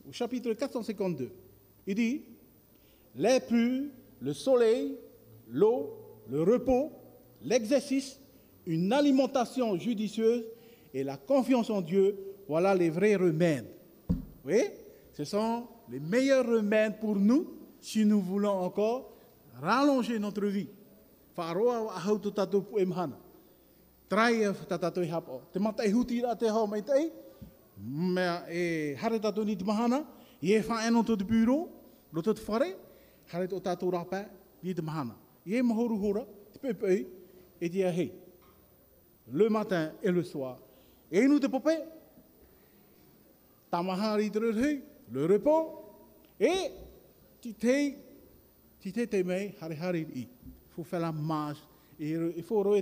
au 0.10 0.12
chapitre 0.12 0.52
452, 0.54 1.32
il 1.88 1.96
dit 1.96 2.24
l'air 3.16 3.46
pur, 3.46 3.84
le 4.20 4.34
soleil, 4.34 4.98
l'eau, 5.48 5.96
le 6.30 6.42
repos, 6.42 6.92
l'exercice, 7.44 8.20
une 8.66 8.92
alimentation 8.92 9.78
judicieuse 9.78 10.44
et 10.94 11.04
la 11.04 11.18
confiance 11.18 11.70
en 11.70 11.82
Dieu, 11.82 12.18
voilà 12.48 12.74
les 12.74 12.90
vrais 12.90 13.16
remèdes. 13.16 13.68
Oui, 14.44 14.62
ce 15.14 15.24
sont 15.24 15.68
les 15.90 16.00
meilleurs 16.00 16.48
remèdes 16.48 17.00
pour 17.00 17.16
nous 17.16 17.48
si 17.80 18.06
nous 18.06 18.22
voulons 18.22 18.50
encore 18.50 19.12
rallonger 19.62 20.18
notre 20.18 20.46
vie. 20.48 20.68
Faroa 24.10 24.30
ahautu 24.30 24.66
tatu 24.66 25.02
pu 25.02 25.02
emhana. 25.02 25.02
Trai 25.02 25.02
tatato 25.02 25.02
hapo. 25.02 25.42
Te 25.52 25.60
mata 25.60 25.84
e 25.84 25.92
huti 25.92 26.22
ra 26.22 26.36
te 26.36 26.48
hau 26.48 26.68
mai 26.68 26.82
tei. 26.82 27.12
Me 27.78 28.42
e 28.50 28.96
hare 28.96 29.20
ni 29.46 29.56
te 29.56 29.64
mahana. 29.64 30.06
Te 30.42 30.62
te. 32.34 32.76
Hare 33.32 33.48
ni 34.62 34.74
te 34.74 34.82
mahana. 34.82 35.16
Ie 35.46 35.62
mahoru 35.62 35.96
hora. 35.96 36.26
Te 36.52 38.12
le 39.32 39.50
matin 39.50 39.92
et 40.02 40.12
le 40.12 40.24
soir. 40.24 40.58
Et 41.12 41.28
nous 41.28 41.40
te 41.40 41.48
tamahari 43.70 44.32
le 45.12 45.26
repos, 45.26 45.84
et 46.40 46.72
t'es, 47.42 47.98
tu 48.80 48.92
t'es 48.92 49.10
aimé, 49.20 49.56
hari 49.62 49.76
hari 49.76 50.08
Il 50.16 50.28
faut 50.70 50.84
faire 50.84 51.00
la 51.00 51.12
marche, 51.12 51.60
il 52.00 52.44
faut 52.44 52.64
faire 52.64 52.82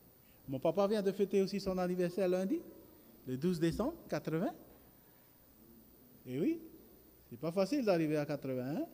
Mon 0.47 0.59
papa 0.59 0.87
vient 0.87 1.01
de 1.01 1.11
fêter 1.11 1.41
aussi 1.41 1.59
son 1.59 1.77
anniversaire 1.77 2.27
lundi, 2.27 2.59
le 3.27 3.37
12 3.37 3.59
décembre, 3.59 3.93
80. 4.09 4.49
Et 6.25 6.39
oui, 6.39 6.59
c'est 7.29 7.39
pas 7.39 7.51
facile 7.51 7.85
d'arriver 7.85 8.17
à 8.17 8.25
80. 8.25 8.63
Hein? 8.63 8.85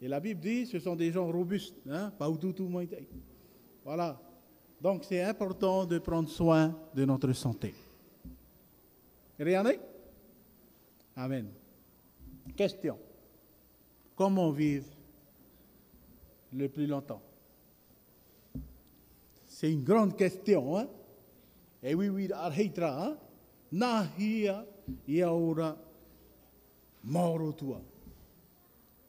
Et 0.00 0.08
la 0.08 0.20
Bible 0.20 0.40
dit, 0.40 0.66
ce 0.66 0.78
sont 0.78 0.96
des 0.96 1.10
gens 1.10 1.30
robustes, 1.30 1.76
hein? 1.88 2.12
pas 2.18 2.30
tout, 2.30 2.52
tout, 2.52 2.70
Voilà. 3.84 4.20
Donc 4.80 5.04
c'est 5.04 5.22
important 5.22 5.86
de 5.86 5.98
prendre 5.98 6.28
soin 6.28 6.78
de 6.94 7.04
notre 7.04 7.32
santé. 7.32 7.74
Regardez 9.38 9.78
Amen. 11.16 11.48
Question. 12.54 12.98
Comment 14.14 14.50
vivre 14.50 14.86
le 16.52 16.68
plus 16.68 16.86
longtemps? 16.86 17.22
C'est 19.56 19.72
une 19.72 19.84
grande 19.84 20.14
question. 20.14 20.76
Hein? 20.76 20.86
Et 21.82 21.94
oui, 21.94 22.10
oui, 22.10 22.30
arheitra. 22.30 23.06
Hein? 23.06 23.16
Nahia 23.72 24.66
yaura 25.08 25.78
morotua. 27.02 27.80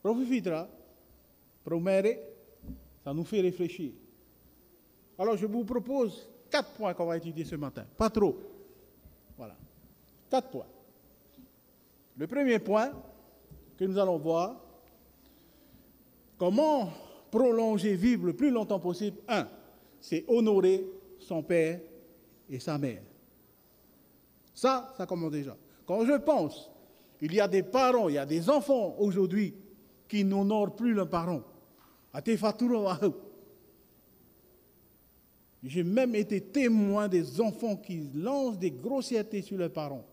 Profitera, 0.01 0.70
promere, 1.66 2.18
ça 3.04 3.13
nous 3.13 3.25
fait 3.25 3.42
réfléchir. 3.42 3.92
Alors 5.20 5.36
je 5.36 5.46
vous 5.46 5.66
propose 5.66 6.30
quatre 6.50 6.72
points 6.75 6.94
qu'on 6.94 7.08
va 7.08 7.18
étudier 7.18 7.44
ce 7.44 7.58
matin. 7.58 7.86
Pas 7.98 8.10
trop. 8.10 8.38
Voilà. 9.38 9.58
Quatre 10.30 10.50
points. 10.50 10.68
Le 12.16 12.25
premier 12.25 12.60
point 12.60 12.94
que 13.77 13.84
nous 13.84 14.00
allons 14.00 14.18
voir, 14.18 14.56
comment 16.38 16.89
prolonger, 17.30 17.96
vivre 17.96 18.27
le 18.27 18.34
plus 18.34 18.50
longtemps 18.50 18.80
possible. 18.80 19.18
Un, 19.27 19.46
c'est 20.00 20.25
honorer 20.27 20.86
son 21.20 21.44
père 21.44 21.80
et 22.50 22.60
sa 22.60 22.77
mère. 22.77 23.01
Ça, 24.54 24.94
ça 24.98 25.06
commence 25.06 25.32
déjà. 25.32 25.56
Quand 25.86 26.06
je 26.06 26.18
pense 26.18 26.70
Il 27.22 27.34
y 27.34 27.39
a 27.39 27.48
des 27.48 27.63
parents, 27.63 28.10
il 28.10 28.16
y 28.16 28.18
a 28.18 28.25
des 28.25 28.50
enfants 28.50 28.96
aujourd'hui 29.00 29.54
qui 30.08 30.24
n'honorent 30.24 30.75
plus 30.75 30.94
leurs 30.94 31.10
parents. 31.10 31.42
J'ai 35.63 35.84
même 35.84 36.16
été 36.16 36.42
témoin 36.42 37.08
des 37.08 37.42
enfants 37.42 37.75
qui 37.75 38.10
lancent 38.13 38.60
des 38.60 38.72
grossièretés 38.72 39.42
sur 39.42 39.58
leurs 39.58 39.74
parents. 39.74 40.06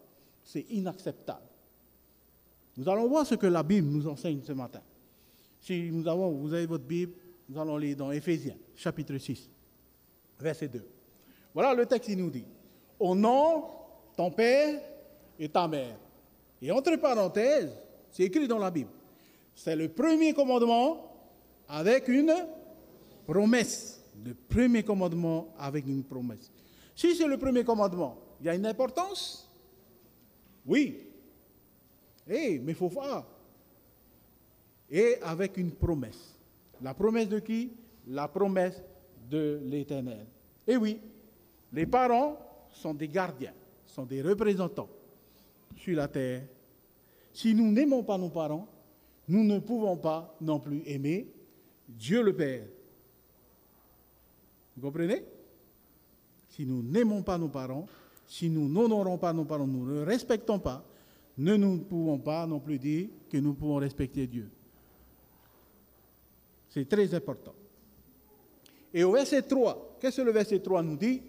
C'est 0.42 0.66
inacceptable. 0.70 1.46
Nous 2.76 2.88
allons 2.88 3.08
voir 3.08 3.26
ce 3.26 3.34
que 3.34 3.46
la 3.46 3.62
Bible 3.62 3.88
nous 3.88 4.08
enseigne 4.08 4.40
ce 4.42 4.52
matin. 4.52 4.80
Si 5.60 5.90
nous 5.92 6.06
avons, 6.08 6.32
vous 6.32 6.52
avez 6.52 6.66
votre 6.66 6.84
Bible, 6.84 7.12
nous 7.48 7.60
allons 7.60 7.76
lire 7.76 7.96
dans 7.96 8.10
Éphésiens, 8.10 8.56
chapitre 8.74 9.16
6, 9.16 9.48
verset 10.38 10.68
2. 10.68 10.84
Voilà 11.52 11.74
le 11.74 11.86
texte 11.86 12.10
qui 12.10 12.16
nous 12.16 12.30
dit 12.30 12.44
Honore 12.98 13.74
ton 14.16 14.30
père 14.30 14.80
et 15.38 15.48
ta 15.48 15.66
mère. 15.66 15.96
Et 16.62 16.70
entre 16.70 16.96
parenthèses, 16.96 17.76
c'est 18.10 18.24
écrit 18.24 18.48
dans 18.48 18.58
la 18.58 18.70
Bible. 18.70 18.90
C'est 19.54 19.76
le 19.76 19.88
premier 19.88 20.32
commandement 20.32 21.12
avec 21.68 22.08
une 22.08 22.32
promesse. 23.26 24.02
Le 24.24 24.34
premier 24.34 24.82
commandement 24.82 25.48
avec 25.58 25.86
une 25.86 26.04
promesse. 26.04 26.50
Si 26.94 27.14
c'est 27.16 27.26
le 27.26 27.36
premier 27.36 27.64
commandement, 27.64 28.16
il 28.40 28.46
y 28.46 28.48
a 28.48 28.54
une 28.54 28.66
importance 28.66 29.50
Oui. 30.66 31.00
Eh, 32.28 32.58
mais 32.60 32.72
il 32.72 32.74
faut 32.74 32.88
voir. 32.88 33.26
Et 34.90 35.16
avec 35.22 35.56
une 35.56 35.72
promesse. 35.72 36.38
La 36.80 36.94
promesse 36.94 37.28
de 37.28 37.40
qui? 37.40 37.72
La 38.06 38.28
promesse 38.28 38.80
Et 40.66 40.76
oui, 40.76 40.98
les 41.72 41.86
parents 41.86 42.38
sont 42.70 42.94
des 42.94 43.08
gardiens, 43.08 43.52
sont 43.86 44.04
des 44.04 44.22
représentants 44.22 44.88
sur 45.76 45.96
la 45.96 46.08
terre. 46.08 46.42
Si 47.32 47.54
nous 47.54 47.70
n'aimons 47.70 48.02
pas 48.04 48.18
nos 48.18 48.30
parents, 48.30 48.68
nous 49.28 49.44
ne 49.44 49.58
pouvons 49.58 49.96
pas 49.96 50.36
non 50.40 50.60
plus 50.60 50.82
aimer 50.86 51.26
Dieu 51.88 52.22
le 52.22 52.34
Père. 52.34 52.66
Vous 54.76 54.82
comprenez? 54.82 55.24
Si 56.50 56.64
nous 56.64 56.82
n'aimons 56.82 57.22
pas 57.22 57.38
nos 57.38 57.48
parents, 57.48 57.86
si 58.26 58.48
nous 58.48 58.68
n'honorons 58.68 59.18
pas 59.18 59.32
nos 59.32 59.44
parents, 59.44 59.66
nous 59.66 59.84
ne 59.86 60.02
respectons 60.02 60.58
pas, 60.58 60.84
ne 61.36 61.56
nous 61.56 61.78
pouvons 61.78 62.18
pas 62.18 62.46
non 62.46 62.60
plus 62.60 62.78
dire 62.78 63.08
que 63.30 63.38
nous 63.38 63.54
pouvons 63.54 63.76
respecter 63.76 64.26
Dieu. 64.26 64.48
C'est 66.68 66.88
très 66.88 67.12
important. 67.14 67.54
Et 68.94 69.02
au 69.02 69.10
verset 69.10 69.42
3, 69.42 69.96
qu'est-ce 70.00 70.18
que 70.18 70.22
le 70.22 70.30
verset 70.30 70.60
3 70.60 70.80
nous 70.84 70.96
dit? 70.96 71.20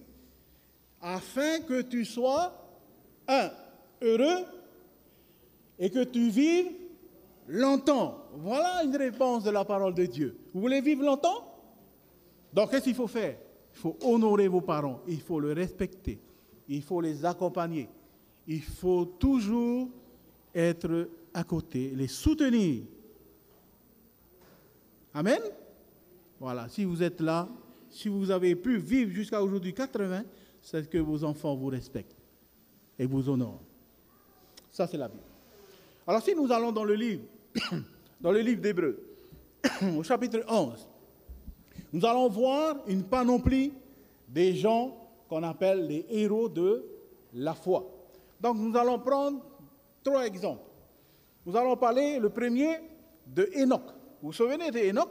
Afin 1.01 1.62
que 1.62 1.82
tu 1.82 2.06
sois, 2.06 2.54
un, 3.28 3.49
heureux 4.04 4.45
et 5.80 5.89
que 5.89 6.04
tu 6.04 6.30
vives 6.30 6.71
longtemps. 7.47 8.23
Voilà 8.36 8.84
une 8.84 8.95
réponse 8.95 9.43
de 9.43 9.49
la 9.49 9.65
parole 9.65 9.95
de 9.95 10.06
Dieu. 10.06 10.38
Vous 10.54 10.62
voulez 10.62 10.80
vivre 10.80 11.04
longtemps? 11.04 11.54
Donc 12.54 12.69
qu'est-ce 12.69 12.84
qu'il 12.84 12.95
faut 12.95 13.08
faire? 13.08 13.36
Il 13.73 13.80
faut 13.80 13.97
honorer 14.04 14.47
vos 14.47 14.62
parents, 14.62 15.01
il 15.08 15.19
faut 15.19 15.39
les 15.39 15.54
respecter, 15.54 16.19
il 16.69 16.82
faut 16.82 17.01
les 17.01 17.25
accompagner, 17.25 17.89
il 18.47 18.62
faut 18.62 19.06
toujours 19.06 19.89
être 20.54 21.10
à 21.34 21.43
côté, 21.43 21.91
les 21.93 22.08
soutenir. 22.08 22.84
Amen? 25.13 25.41
Voilà, 26.39 26.67
si 26.69 26.84
vous 26.84 27.02
êtes 27.02 27.21
là, 27.21 27.48
si 27.89 28.10
vous 28.10 28.30
avez 28.32 28.56
pu 28.56 28.78
vivre 28.78 29.12
jusqu'à 29.12 29.41
aujourd'hui 29.41 29.74
80, 29.74 30.24
c'est 30.62 30.89
que 30.89 30.98
vos 30.98 31.24
enfants 31.24 31.56
vous 31.56 31.67
respectent 31.67 32.15
et 33.00 33.06
vous 33.06 33.30
honorent. 33.30 33.62
Ça, 34.71 34.88
c'est 34.88 34.98
la 34.98 35.08
Bible. 35.08 35.24
Alors, 36.08 36.21
si 36.21 36.36
nous 36.36 36.52
allons 36.52 36.71
dans 36.71 36.84
le 36.84 36.95
livre, 36.95 37.24
dans 38.21 38.32
le 38.32 38.39
livre 38.39 38.62
d'Hébreu, 38.62 39.00
au 39.98 40.04
chapitre 40.04 40.43
11, 40.48 40.88
nous 41.93 42.06
allons 42.06 42.28
voir 42.28 42.78
une 42.88 43.04
panoplie 43.04 43.71
des 44.28 44.56
gens 44.56 44.98
qu'on 45.30 45.43
appelle 45.43 45.88
les 45.88 46.06
héros 46.10 46.50
de 46.50 46.84
la 47.34 47.54
foi. 47.54 47.89
Donc, 48.41 48.58
nous 48.58 48.76
allons 48.76 49.00
prendre 49.00 49.39
trois 50.04 50.26
exemples. 50.26 50.63
Nous 51.45 51.56
allons 51.56 51.78
parler, 51.78 52.19
le 52.19 52.30
premier, 52.30 52.80
de 53.26 53.50
Enoch. 53.56 53.86
Vous 54.21 54.28
vous 54.28 54.34
souvenez 54.34 54.71
d'Enoch 54.71 55.10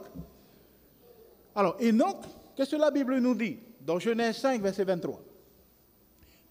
Alors, 1.55 1.77
Enoch, 1.81 2.23
qu'est-ce 2.55 2.71
que 2.71 2.81
la 2.81 2.91
Bible 2.91 3.17
nous 3.19 3.33
dit 3.33 3.57
Dans 3.79 3.97
Genèse 3.97 4.37
5, 4.37 4.61
verset 4.61 4.83
23. 4.83 5.21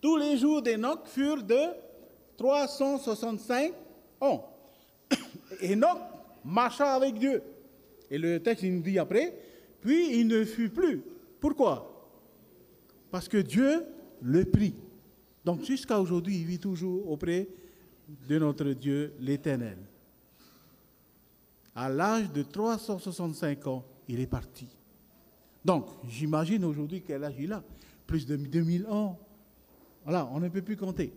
Tous 0.01 0.17
les 0.17 0.39
jours 0.39 0.63
d'Enoch 0.63 1.01
furent 1.07 1.43
de 1.43 1.61
365 2.37 3.73
ans. 4.21 4.49
Enoch 5.63 5.99
marcha 6.45 6.95
avec 6.95 7.19
Dieu. 7.19 7.43
Et 8.11 8.19
le 8.19 8.41
texte 8.41 8.65
nous 8.65 8.81
dit 8.81 8.99
après, 8.99 9.35
puis 9.81 10.19
il 10.19 10.27
ne 10.27 10.45
fut 10.45 10.71
plus. 10.71 11.03
Pourquoi? 11.41 11.91
Parce 13.11 13.29
que 13.29 13.39
Dieu 13.39 13.85
le 14.23 14.45
prit. 14.45 14.75
Donc 15.45 15.63
jusqu'à 15.63 16.01
aujourd'hui, 16.01 16.37
il 16.37 16.47
vit 16.47 16.59
toujours 16.59 17.11
auprès 17.11 17.49
de 18.29 18.39
notre 18.39 18.71
Dieu 18.71 19.13
l'Éternel. 19.21 19.77
À 21.75 21.89
l'âge 21.89 22.33
de 22.33 22.43
365 22.43 23.67
ans, 23.67 23.85
il 24.09 24.21
est 24.21 24.27
parti. 24.27 24.69
Donc, 25.65 25.87
j'imagine 26.07 26.65
aujourd'hui 26.65 27.03
quel 27.07 27.25
âge 27.25 27.37
il 27.39 27.53
a 27.53 27.63
Plus 28.07 28.27
de 28.27 28.37
2000 28.37 28.87
ans. 28.87 29.19
Voilà, 30.05 30.29
on 30.33 30.41
ne 30.41 30.49
peut 30.49 30.63
plus 30.63 30.77
compter. 30.77 31.13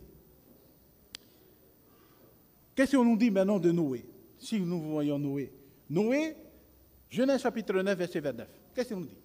Qu'est-ce 2.74 2.96
qu'on 2.96 3.04
nous 3.04 3.18
dit 3.18 3.32
maintenant 3.32 3.60
de 3.60 3.72
Noé? 3.72 4.06
Si 4.38 4.62
nous 4.62 4.82
voyons 4.82 5.20
Noé. 5.20 5.52
Noé, 5.90 6.36
Genèse 7.10 7.42
chapitre 7.42 7.82
9, 7.82 7.98
verset 7.98 8.20
29. 8.20 8.48
Qu'est-ce 8.74 8.94
qu'on 8.94 9.00
nous 9.02 9.08
dit? 9.08 9.18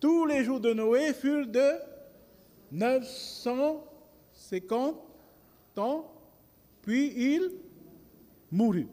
Tous 0.00 0.26
les 0.26 0.44
jours 0.44 0.60
de 0.60 0.72
Noé 0.72 1.12
furent 1.12 1.46
de 1.46 1.72
950 2.72 4.96
ans, 5.76 6.10
puis 6.82 7.12
il 7.16 7.52
mourut. 8.50 8.88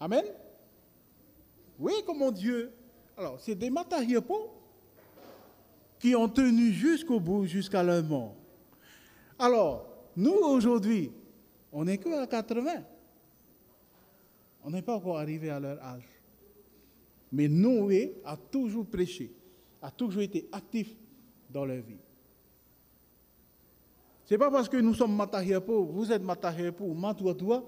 Amen? 0.00 0.24
Oui, 1.84 1.92
comment 2.06 2.32
Dieu? 2.32 2.72
Alors, 3.14 3.38
c'est 3.38 3.54
des 3.54 3.68
matériaux 3.68 4.22
qui 5.98 6.16
ont 6.16 6.30
tenu 6.30 6.72
jusqu'au 6.72 7.20
bout, 7.20 7.44
jusqu'à 7.44 7.82
leur 7.82 8.02
mort. 8.02 8.34
Alors, 9.38 9.86
nous 10.16 10.32
aujourd'hui, 10.32 11.12
on 11.70 11.84
n'est 11.84 11.98
que 11.98 12.08
à 12.08 12.26
80. 12.26 12.70
On 14.64 14.70
n'est 14.70 14.80
pas 14.80 14.94
encore 14.94 15.18
arrivé 15.18 15.50
à 15.50 15.60
leur 15.60 15.78
âge. 15.84 16.08
Mais 17.30 17.48
Noé 17.48 18.14
a 18.24 18.38
toujours 18.38 18.86
prêché, 18.86 19.30
a 19.82 19.90
toujours 19.90 20.22
été 20.22 20.48
actif 20.52 20.88
dans 21.50 21.66
leur 21.66 21.82
vie. 21.82 22.00
Ce 24.24 24.32
n'est 24.32 24.38
pas 24.38 24.50
parce 24.50 24.70
que 24.70 24.78
nous 24.78 24.94
sommes 24.94 25.22
pour 25.66 25.84
vous 25.84 26.10
êtes 26.10 26.22
pour 26.72 27.36
toi, 27.36 27.62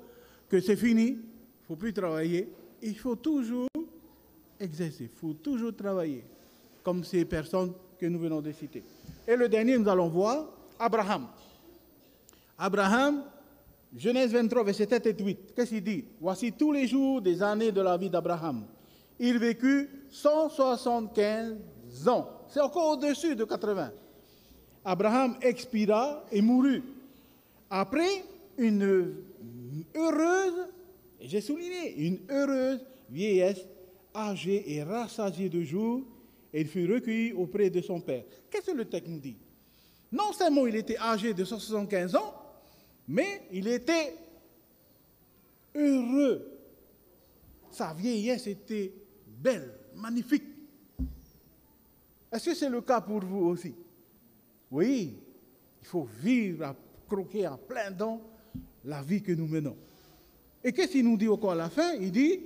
que 0.49 0.59
c'est 0.59 0.77
fini, 0.77 1.09
il 1.09 1.17
ne 1.17 1.67
faut 1.69 1.77
plus 1.77 1.93
travailler. 1.93 2.51
Il 2.81 2.97
faut 2.97 3.17
toujours 3.17 3.69
exercer, 4.61 5.05
il 5.05 5.09
faut 5.09 5.35
toujours 5.35 5.75
travailler, 5.75 6.25
comme 6.83 7.05
ces 7.05 7.25
personnes 7.25 7.73
que 7.99 8.07
nous 8.07 8.19
venons 8.19 8.41
de 8.41 8.53
citer. 8.53 8.83
Et 9.27 9.37
le 9.37 9.49
dernier, 9.49 9.79
nous 9.79 9.89
allons 9.89 10.09
voir 10.09 10.47
Abraham. 10.79 11.27
Abraham, 12.59 13.25
Genèse 13.97 14.33
23, 14.33 14.65
verset 14.65 14.87
7 14.89 15.07
et 15.07 15.17
8, 15.25 15.39
qu'est-ce 15.55 15.71
qu'il 15.71 15.83
dit? 15.83 16.05
Voici 16.21 16.53
tous 16.53 16.73
les 16.73 16.87
jours 16.87 17.21
des 17.23 17.43
années 17.43 17.73
de 17.73 17.81
la 17.81 17.97
vie 17.97 18.11
d'Abraham. 18.11 18.65
Il 19.19 19.39
vécut 19.39 19.89
175 20.11 22.09
ans. 22.09 22.29
C'est 22.49 22.61
encore 22.61 22.93
au-dessus 22.93 23.35
de 23.35 23.45
80. 23.45 23.91
Abraham 24.85 25.37
expira 25.41 26.25
et 26.31 26.41
mourut. 26.41 26.83
Après 27.71 28.25
une 28.59 29.15
heureuse, 29.95 30.69
j'ai 31.21 31.41
souligné, 31.41 31.97
une 32.07 32.19
heureuse 32.31 32.85
vieillesse, 33.11 33.67
âgée 34.17 34.75
et 34.75 34.83
rassasiée 34.83 35.49
de 35.49 35.63
jours, 35.63 36.03
et 36.53 36.63
il 36.63 36.67
fut 36.67 36.91
recueilli 36.91 37.33
auprès 37.33 37.69
de 37.71 37.81
son 37.81 38.01
père. 38.01 38.25
Qu'est-ce 38.51 38.71
que 38.71 38.77
le 38.77 38.87
texte 38.87 39.09
nous 39.09 39.19
dit? 39.19 39.37
Non 40.11 40.33
seulement 40.33 40.67
il 40.67 40.77
était 40.77 40.99
âgé 40.99 41.35
de 41.35 41.45
175 41.45 42.15
ans, 42.17 42.35
mais 43.09 43.43
il 43.53 43.69
était 43.69 44.17
heureux. 45.75 46.51
Sa 47.71 47.93
vieillesse 47.93 48.47
était 48.47 48.93
belle, 49.27 49.75
magnifique. 49.95 50.45
Est-ce 52.33 52.51
que 52.51 52.55
c'est 52.55 52.71
le 52.71 52.81
cas 52.81 53.01
pour 53.01 53.21
vous 53.21 53.47
aussi? 53.49 53.75
Oui, 54.71 55.15
il 55.83 55.87
faut 55.87 56.09
vivre 56.23 56.65
à 56.65 56.77
croquer 57.09 57.47
en 57.47 57.59
plein 57.59 57.91
dents 57.91 58.21
la 58.85 59.03
vie 59.03 59.23
que 59.23 59.33
nous 59.33 59.47
menons. 59.47 59.77
Et 60.65 60.73
qu'est-ce 60.73 60.93
qu'il 60.93 61.05
nous 61.05 61.17
dit 61.17 61.29
encore 61.29 61.53
à 61.53 61.57
la 61.57 61.71
fin? 61.71 61.93
Il 61.95 62.11
dit, 62.11 62.41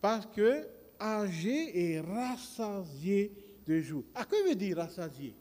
parce 0.00 0.26
que 0.26 0.66
âgé 1.00 1.92
et 1.92 2.00
rassasié 2.00 3.32
de 3.66 3.80
jour. 3.80 4.04
À 4.14 4.24
quoi 4.24 4.38
veut 4.46 4.54
dire 4.54 4.76
rassasié? 4.76 5.34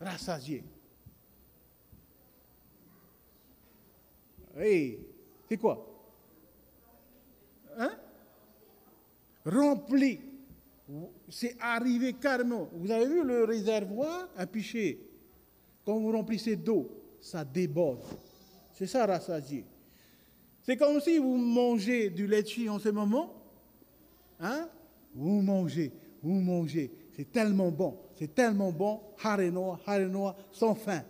Rassasié. 0.00 0.64
Hey, 4.56 4.98
c'est 5.48 5.56
quoi? 5.56 5.86
Hein? 7.78 7.92
Rempli. 9.44 10.20
C'est 11.28 11.56
arrivé 11.58 12.12
carrément. 12.12 12.68
Vous 12.72 12.90
avez 12.90 13.06
vu 13.06 13.24
le 13.24 13.44
réservoir, 13.44 14.28
un 14.36 14.46
pichet. 14.46 14.98
Quand 15.84 15.98
vous 15.98 16.12
remplissez 16.12 16.56
d'eau, 16.56 16.90
ça 17.20 17.44
déborde. 17.44 18.04
C'est 18.72 18.86
ça, 18.86 19.06
rassasié. 19.06 19.64
C'est 20.62 20.76
comme 20.76 21.00
si 21.00 21.18
vous 21.18 21.36
mangez 21.36 22.10
du 22.10 22.26
litchi 22.26 22.68
en 22.68 22.78
ce 22.78 22.90
moment. 22.90 23.41
Hein? 24.42 24.68
Vous 25.14 25.40
mangez, 25.40 25.92
vous 26.22 26.40
mangez. 26.40 26.90
C'est 27.16 27.30
tellement 27.30 27.70
bon, 27.70 27.96
c'est 28.14 28.34
tellement 28.34 28.72
bon. 28.72 29.00
Harenoa, 29.22 29.78
harenoa, 29.86 30.36
sans 30.50 30.74
fin. 30.74 31.02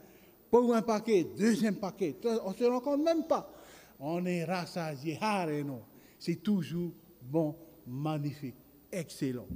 Pour 0.51 0.75
un 0.75 0.83
paquet, 0.83 1.27
deuxième 1.37 1.77
paquet. 1.77 2.17
On 2.45 2.51
ne 2.51 2.55
se 2.55 2.65
rend 2.65 2.81
compte 2.81 3.03
même 3.03 3.27
pas. 3.27 3.51
On 3.99 4.25
est 4.27 4.45
rassasié, 4.45 5.17
harenoa. 5.21 5.81
C'est 6.19 6.43
toujours 6.43 6.93
bon, 7.23 7.57
magnifique, 7.87 8.57
excellent. 8.91 9.47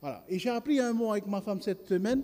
Voilà. 0.00 0.24
Et 0.28 0.38
j'ai 0.38 0.50
appris 0.50 0.78
un 0.78 0.92
mot 0.92 1.10
avec 1.12 1.26
ma 1.26 1.40
femme 1.40 1.60
cette 1.62 1.86
semaine. 1.86 2.22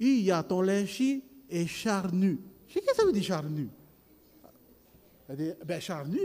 Il 0.00 0.20
y 0.20 0.30
a 0.30 0.42
ton 0.42 0.62
linchi 0.62 1.22
et 1.48 1.66
charnu. 1.66 2.40
Qu'est-ce 2.66 2.86
que 2.86 2.96
ça 2.96 3.04
veut 3.04 3.12
dire 3.12 3.22
charnu 3.22 3.68
ben, 5.64 5.80
Charnu, 5.80 6.18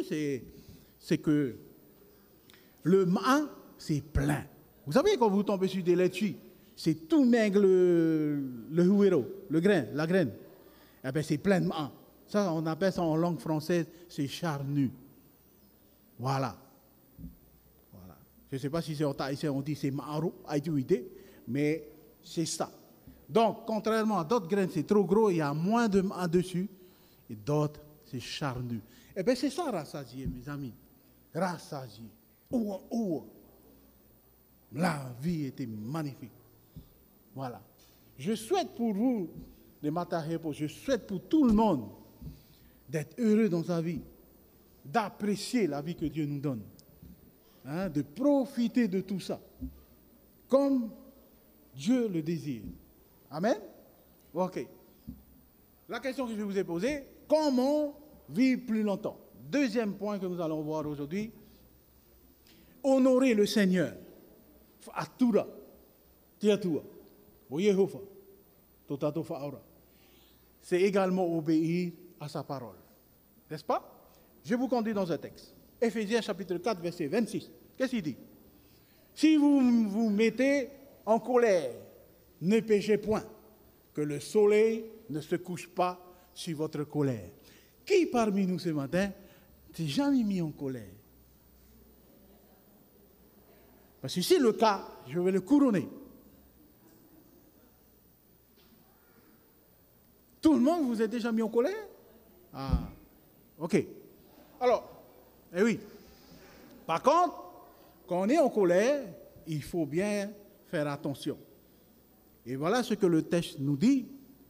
c'est 0.98 1.18
que 1.20 1.58
le 2.86 3.06
main, 3.06 3.50
c'est 3.80 4.02
plein. 4.02 4.46
Vous 4.86 4.94
savez, 4.94 5.18
quand 5.18 5.30
vous 5.30 5.42
tombez 5.42 5.68
sur 5.68 5.84
des 5.84 5.96
laitues, 5.96 6.36
c'est 6.76 7.08
tout 7.08 7.26
maigre 7.26 7.60
le, 7.60 8.44
le 8.70 9.28
le 9.50 9.60
grain, 9.60 9.86
la 9.94 10.06
graine. 10.06 10.32
Eh 11.04 11.12
ben, 11.12 11.24
c'est 11.24 11.40
plein 11.40 11.62
de 11.62 11.66
main. 11.66 11.92
Ça, 12.28 12.54
on 12.54 12.64
appelle 12.68 12.94
ça 12.94 13.02
en 13.02 13.16
langue 13.16 13.40
française, 13.40 13.88
c'est 14.08 14.28
charnu. 14.28 14.92
Voilà. 16.20 16.56
voilà. 17.92 18.18
Je 18.52 18.56
ne 18.56 18.62
sais 18.62 18.70
pas 18.70 18.84
si 18.84 18.96
c'est 18.96 19.04
en 19.04 19.16
thaïsien, 19.16 19.52
on 19.52 19.62
dit 19.62 19.76
c'est 19.76 19.92
maro, 19.92 20.34
mais 21.48 21.90
c'est 22.24 22.46
ça. 22.46 22.72
Donc, 23.28 23.66
contrairement 23.66 24.20
à 24.20 24.24
d'autres 24.24 24.48
graines, 24.48 24.70
c'est 24.72 24.86
trop 24.86 25.04
gros, 25.04 25.32
il 25.32 25.38
y 25.38 25.42
a 25.42 25.54
moins 25.56 25.88
de 25.88 26.02
main 26.02 26.28
dessus, 26.28 26.70
et 27.32 27.36
d'autres, 27.36 27.82
c'est 28.06 28.20
charnu. 28.20 28.80
Eh 29.16 29.24
bien, 29.24 29.34
c'est 29.34 29.50
ça, 29.50 29.72
rassasié, 29.72 30.28
mes 30.28 30.48
amis. 30.48 30.74
La 34.72 35.14
vie 35.22 35.46
était 35.46 35.66
magnifique. 35.66 36.32
Voilà. 37.34 37.62
Je 38.18 38.34
souhaite 38.36 38.76
pour 38.76 38.94
vous, 38.94 39.30
les 39.82 39.92
Matahepos, 39.92 40.54
je 40.54 40.68
souhaite 40.68 41.06
pour 41.08 41.22
tout 41.28 41.46
le 41.46 41.54
monde 41.54 41.90
d'être 42.90 43.20
heureux 43.20 43.50
dans 43.50 43.64
sa 43.64 43.82
vie, 43.82 44.02
d'apprécier 44.84 45.68
la 45.68 45.82
vie 45.82 45.96
que 45.96 46.06
Dieu 46.06 46.26
nous 46.26 46.40
donne, 46.40 46.62
hein, 47.66 47.90
de 47.90 48.02
profiter 48.02 48.88
de 48.88 49.02
tout 49.02 49.20
ça, 49.20 49.42
comme 50.48 50.92
Dieu 51.76 52.08
le 52.08 52.22
désire. 52.22 52.64
Amen? 53.30 53.58
Ok. 54.34 54.66
La 55.90 56.00
question 56.00 56.26
que 56.28 56.36
je 56.36 56.42
vous 56.42 56.58
ai 56.58 56.64
posée, 56.64 57.04
comment 57.28 58.00
vivre 58.30 58.66
plus 58.66 58.84
longtemps? 58.84 59.20
Deuxième 59.52 59.94
point 59.94 60.20
que 60.20 60.26
nous 60.26 60.42
allons 60.42 60.62
voir 60.62 60.88
aujourd'hui, 60.88 61.32
honorer 62.86 63.34
le 63.34 63.46
Seigneur. 63.46 63.94
C'est 70.62 70.82
également 70.82 71.38
obéir 71.38 71.92
à 72.20 72.28
sa 72.28 72.44
parole. 72.44 72.76
N'est-ce 73.50 73.64
pas? 73.64 74.12
Je 74.44 74.56
vous 74.56 74.68
conduis 74.68 74.94
dans 74.94 75.12
un 75.12 75.18
texte. 75.18 75.54
Éphésiens 75.82 76.22
chapitre 76.22 76.58
4, 76.58 76.82
verset 76.82 77.08
26. 77.08 77.52
Qu'est-ce 77.78 77.92
qu'il 77.92 78.02
dit? 78.02 78.18
Si 79.14 79.36
vous 79.38 79.90
vous 79.90 80.10
mettez 80.10 80.70
en 81.06 81.20
colère, 81.20 81.72
ne 82.42 82.60
péchez 82.60 82.98
point, 82.98 83.24
que 83.94 84.02
le 84.02 84.20
soleil 84.20 84.86
ne 85.10 85.22
se 85.22 85.36
couche 85.36 85.68
pas 85.70 86.00
sur 86.34 86.58
votre 86.58 86.84
colère. 86.84 87.30
Qui 87.86 88.08
parmi 88.08 88.46
nous 88.46 88.60
ce 88.60 88.70
matin 88.70 89.12
s'est 89.74 89.88
jamais 89.88 90.24
mis 90.24 90.42
en 90.42 90.52
colère? 90.52 90.84
Parce 94.06 94.14
que 94.14 94.22
si 94.22 94.38
le 94.38 94.54
cas, 94.54 94.88
je 95.08 95.20
vais 95.20 95.32
le 95.32 95.42
couronner. 95.42 95.90
Tout 100.40 100.54
le 100.54 100.60
monde, 100.60 100.86
vous 100.86 101.02
êtes 101.02 101.10
déjà 101.10 101.32
mis 101.32 101.42
en 101.42 101.50
colère? 101.50 101.88
Ah, 102.54 102.82
ok. 103.58 103.84
Alors, 104.62 104.88
eh 105.56 105.64
oui. 105.64 105.80
Par 106.86 107.02
contre, 107.02 107.34
quand 108.06 108.22
on 108.22 108.30
est 108.30 108.38
en 108.38 108.48
colère, 108.48 109.08
il 109.48 109.64
faut 109.64 109.88
bien 109.88 110.30
faire 110.68 110.88
attention. 110.88 111.40
Et 112.46 112.56
voilà 112.56 112.84
ce 112.84 112.94
que 112.94 113.08
le 113.08 113.24
texte 113.24 113.58
nous 113.58 113.76
dit. 113.76 114.06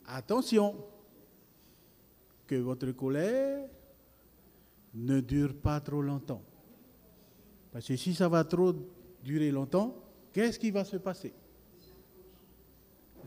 Attention, 0.05 0.75
que 2.45 2.55
votre 2.55 2.91
colère 2.91 3.69
ne 4.93 5.21
dure 5.21 5.55
pas 5.55 5.79
trop 5.79 6.01
longtemps. 6.01 6.41
Parce 7.71 7.87
que 7.87 7.95
si 7.95 8.13
ça 8.13 8.27
va 8.27 8.43
trop 8.43 8.73
durer 9.25 9.49
longtemps, 9.49 9.95
qu'est-ce 10.31 10.59
qui 10.59 10.69
va 10.69 10.85
se 10.85 10.97
passer? 10.97 11.33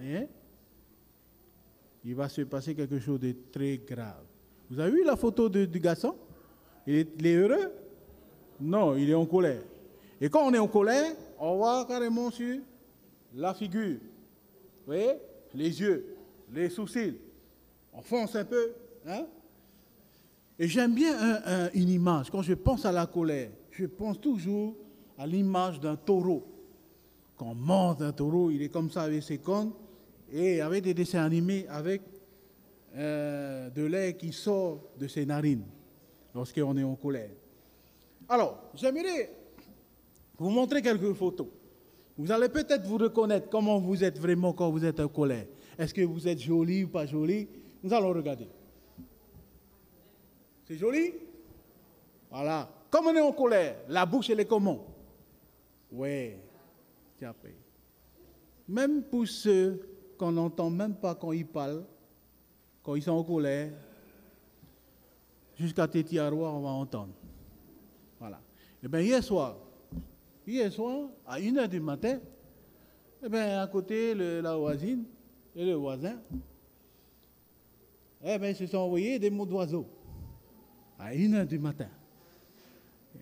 Hein? 0.00 0.26
Il 2.04 2.14
va 2.14 2.28
se 2.28 2.42
passer 2.42 2.74
quelque 2.74 3.00
chose 3.00 3.18
de 3.18 3.34
très 3.50 3.78
grave. 3.78 4.24
Vous 4.70 4.78
avez 4.78 4.92
vu 4.92 5.04
la 5.04 5.16
photo 5.16 5.48
du 5.48 5.80
garçon? 5.80 6.14
Il 6.86 7.26
est, 7.26 7.34
heureux? 7.34 7.72
Non, 8.60 8.96
il 8.96 9.10
est 9.10 9.14
en 9.14 9.26
colère. 9.26 9.62
Et 10.20 10.30
quand 10.30 10.46
on 10.46 10.54
est 10.54 10.58
en 10.58 10.68
colère, 10.68 11.12
on 11.38 11.56
voit 11.56 11.84
carrément 11.84 12.30
sur 12.30 12.60
la 13.34 13.52
figure. 13.52 13.98
Vous 13.98 14.86
voyez? 14.86 15.14
Les 15.52 15.80
yeux, 15.80 16.16
les 16.52 16.70
sourcils. 16.70 17.16
On 17.92 18.00
fonce 18.00 18.36
un 18.36 18.44
peu. 18.44 18.72
Hein? 19.06 19.26
Et 20.58 20.68
j'aime 20.68 20.94
bien 20.94 21.70
une 21.74 21.88
image. 21.88 22.30
Quand 22.30 22.42
je 22.42 22.54
pense 22.54 22.84
à 22.84 22.92
la 22.92 23.06
colère, 23.06 23.50
je 23.70 23.86
pense 23.86 24.20
toujours 24.20 24.76
à 25.18 25.26
l'image 25.26 25.80
d'un 25.80 25.96
taureau. 25.96 26.46
Quand 27.36 27.46
on 27.50 27.54
monte 27.54 28.02
un 28.02 28.12
taureau, 28.12 28.50
il 28.50 28.62
est 28.62 28.68
comme 28.68 28.90
ça 28.90 29.02
avec 29.02 29.22
ses 29.22 29.38
cornes 29.38 29.72
et 30.32 30.60
avec 30.60 30.84
des 30.84 30.94
dessins 30.94 31.24
animés 31.24 31.66
avec 31.68 32.02
euh, 32.96 33.68
de 33.70 33.82
l'air 33.84 34.16
qui 34.16 34.32
sort 34.32 34.80
de 34.98 35.08
ses 35.08 35.26
narines 35.26 35.64
lorsqu'on 36.34 36.76
est 36.76 36.84
en 36.84 36.94
colère. 36.94 37.30
Alors, 38.28 38.70
j'aimerais 38.74 39.30
vous 40.38 40.50
montrer 40.50 40.82
quelques 40.82 41.12
photos. 41.14 41.48
Vous 42.16 42.30
allez 42.32 42.48
peut-être 42.48 42.86
vous 42.86 42.98
reconnaître 42.98 43.48
comment 43.48 43.78
vous 43.78 44.02
êtes 44.02 44.18
vraiment 44.18 44.52
quand 44.52 44.70
vous 44.70 44.84
êtes 44.84 45.00
en 45.00 45.08
colère. 45.08 45.46
Est-ce 45.78 45.94
que 45.94 46.02
vous 46.02 46.26
êtes 46.26 46.40
joli 46.40 46.84
ou 46.84 46.88
pas 46.88 47.06
joli 47.06 47.48
Nous 47.82 47.92
allons 47.92 48.12
regarder. 48.12 48.48
C'est 50.66 50.76
joli? 50.76 51.14
Voilà. 52.30 52.68
Comme 52.90 53.06
on 53.06 53.14
est 53.14 53.20
en 53.20 53.32
colère, 53.32 53.76
la 53.88 54.04
bouche, 54.04 54.30
elle 54.30 54.40
est 54.40 54.46
comment? 54.46 54.84
Oui, 55.90 56.34
tiens, 57.18 57.34
Même 58.68 59.02
pour 59.02 59.26
ceux 59.26 59.80
qu'on 60.18 60.32
n'entend 60.32 60.70
même 60.70 60.94
pas 60.94 61.14
quand 61.14 61.32
ils 61.32 61.46
parlent, 61.46 61.84
quand 62.82 62.94
ils 62.94 63.02
sont 63.02 63.12
en 63.12 63.24
colère, 63.24 63.72
jusqu'à 65.56 65.88
Tétiarois, 65.88 66.52
on 66.52 66.60
va 66.60 66.68
entendre. 66.70 67.14
Voilà. 68.18 68.40
Eh 68.82 68.88
bien, 68.88 69.00
hier 69.00 69.22
soir, 69.22 69.56
hier 70.46 70.70
soir, 70.70 71.08
à 71.26 71.40
1h 71.40 71.68
du 71.68 71.80
matin, 71.80 72.20
eh 73.22 73.28
bien, 73.28 73.60
à 73.60 73.66
côté, 73.66 74.14
la 74.14 74.56
voisine 74.56 75.04
et 75.56 75.64
le 75.64 75.74
voisin, 75.74 76.20
eh 78.24 78.36
ils 78.42 78.56
se 78.56 78.66
sont 78.66 78.78
envoyés 78.78 79.18
des 79.18 79.30
mots 79.30 79.46
d'oiseaux 79.46 79.86
à 80.98 81.12
1h 81.12 81.46
du 81.46 81.58
matin. 81.58 81.88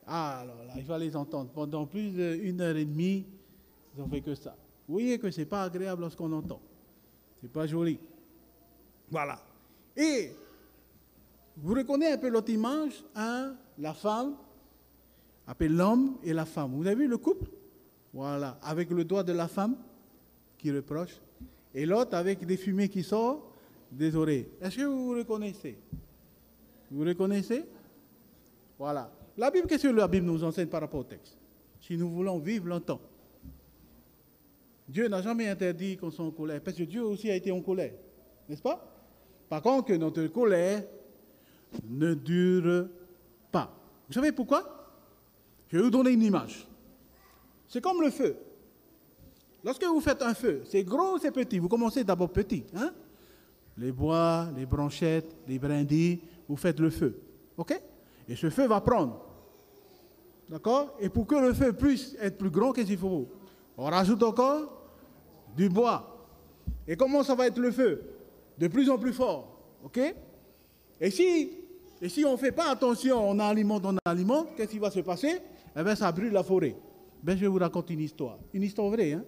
Ah, 0.07 0.41
alors 0.41 0.63
là, 0.65 0.75
il 0.77 0.85
va 0.85 0.99
les 0.99 1.17
entendre. 1.17 1.51
Pendant 1.51 1.85
plus 1.87 2.11
d'une 2.11 2.61
heure 2.61 2.77
et 2.77 2.85
demie, 2.85 3.27
ils 3.95 4.01
n'ont 4.01 4.09
fait 4.09 4.21
que 4.21 4.35
ça. 4.35 4.57
Vous 4.87 4.95
voyez 4.95 5.19
que 5.19 5.31
ce 5.31 5.41
n'est 5.41 5.47
pas 5.47 5.65
agréable 5.65 6.03
lorsqu'on 6.03 6.33
entend. 6.33 6.61
Ce 7.41 7.47
n'est 7.47 7.53
pas 7.53 7.67
joli. 7.67 7.99
Voilà. 9.11 9.43
Et 9.97 10.33
vous 11.57 11.75
reconnaissez 11.75 12.13
un 12.13 12.19
peu 12.19 12.29
l'autre 12.29 12.51
image, 12.51 13.03
hein, 13.15 13.55
la 13.79 13.95
femme, 13.95 14.37
appelle 15.47 15.75
l'homme 15.75 16.19
et 16.23 16.33
la 16.33 16.45
femme. 16.45 16.73
Vous 16.73 16.87
avez 16.87 16.95
vu 16.95 17.09
le 17.09 17.19
couple? 17.19 17.51
Voilà, 18.13 18.59
avec 18.63 18.91
le 18.91 19.05
doigt 19.05 19.23
de 19.23 19.33
la 19.33 19.49
femme 19.49 19.77
qui 20.57 20.71
reproche, 20.73 21.21
et 21.75 21.85
l'autre 21.85 22.15
avec 22.15 22.45
des 22.47 22.57
fumées 22.57 22.89
qui 22.89 23.03
sortent 23.03 23.43
des 23.91 24.15
oreilles. 24.17 24.49
Est-ce 24.61 24.77
que 24.77 24.83
vous 24.83 25.05
vous 25.07 25.19
reconnaissez? 25.19 25.79
Vous 26.91 27.05
reconnaissez? 27.05 27.65
Voilà. 28.79 29.11
La 29.39 29.51
Bible, 29.51 29.67
qu'est-ce 29.67 29.89
que 29.89 29.93
la 29.93 30.09
Bible 30.09 30.27
nous 30.27 30.43
enseigne 30.43 30.69
par 30.69 30.81
rapport 30.81 31.01
au 31.01 31.05
texte? 31.05 31.37
Si 31.81 31.97
nous 31.97 32.09
voulons 32.09 32.39
vivre 32.39 32.67
longtemps, 32.67 33.01
Dieu 34.89 35.09
n'a 35.09 35.21
jamais 35.21 35.49
interdit 35.49 35.97
qu'on 35.97 36.11
soit 36.11 36.25
en 36.25 36.31
colère, 36.31 36.61
parce 36.61 36.77
que 36.77 36.85
Dieu 36.85 37.05
aussi 37.05 37.31
a 37.31 37.35
été 37.35 37.51
en 37.51 37.61
colère, 37.61 37.93
n'est-ce 38.49 38.63
pas? 38.63 38.83
Par 39.49 39.61
contre, 39.63 39.93
notre 39.95 40.27
colère 40.29 40.85
ne 41.89 42.15
dure 42.15 42.89
pas. 43.53 43.73
Vous 44.09 44.15
savez 44.15 44.33
pourquoi? 44.33 44.89
Je 45.69 45.77
vais 45.77 45.83
vous 45.83 45.91
donner 45.91 46.11
une 46.11 46.23
image. 46.23 46.67
C'est 47.69 47.81
comme 47.81 48.01
le 48.01 48.11
feu. 48.11 48.37
Lorsque 49.65 49.85
vous 49.85 50.01
faites 50.01 50.23
un 50.23 50.35
feu, 50.35 50.63
c'est 50.65 50.85
gros 50.85 51.15
ou 51.15 51.19
c'est 51.19 51.33
petit? 51.33 51.59
Vous 51.59 51.69
commencez 51.69 52.05
d'abord 52.05 52.31
petit. 52.31 52.65
Hein? 52.75 52.93
Les 53.77 53.91
bois, 53.91 54.49
les 54.57 54.65
branchettes, 54.65 55.37
les 55.47 55.59
brindilles, 55.59 56.21
vous 56.49 56.57
faites 56.57 56.79
le 56.79 56.91
feu. 56.91 57.21
OK? 57.57 57.79
Et 58.29 58.37
ce 58.37 58.51
feu 58.51 58.67
va 58.67 58.81
prendre. 58.81 59.21
D'accord? 60.49 60.97
Et 61.01 61.09
pour 61.09 61.27
que 61.27 61.35
le 61.35 61.53
feu 61.53 61.73
puisse 61.73 62.17
être 62.21 62.39
plus 62.39 62.51
grand, 62.51 62.73
qu'est-ce 62.73 62.89
qu'il 62.89 62.99
faut? 62.99 63.29
On 63.77 63.85
rajoute 63.85 64.23
encore 64.23 64.73
du 65.57 65.69
bois. 65.69 66.29
Et 66.87 66.97
comment 66.97 67.23
ça 67.23 67.35
va 67.35 67.47
être 67.47 67.59
le 67.59 67.71
feu? 67.71 68.03
De 68.59 68.69
plus 68.69 68.89
en 68.89 68.99
plus 68.99 69.13
fort. 69.13 69.61
OK? 69.85 70.01
Et 71.01 71.11
si, 71.11 72.25
on 72.25 72.33
ne 72.33 72.37
fait 72.37 72.53
pas 72.53 72.71
attention, 72.71 73.29
on 73.29 73.39
alimente, 73.39 73.85
on 73.85 73.97
alimente, 74.05 74.55
qu'est-ce 74.57 74.71
qui 74.71 74.79
va 74.79 74.91
se 74.91 75.01
passer? 75.01 75.41
Eh 75.77 75.83
bien, 75.83 75.95
ça 75.95 76.11
brûle 76.11 76.33
la 76.33 76.43
forêt. 76.43 76.77
Ben, 77.23 77.37
je 77.37 77.43
vais 77.43 77.49
vous 77.49 77.59
raconter 77.59 77.95
une 77.95 78.01
histoire. 78.01 78.39
Une 78.53 78.63
histoire 78.63 78.89
vraie. 78.89 79.13
Hein? 79.13 79.25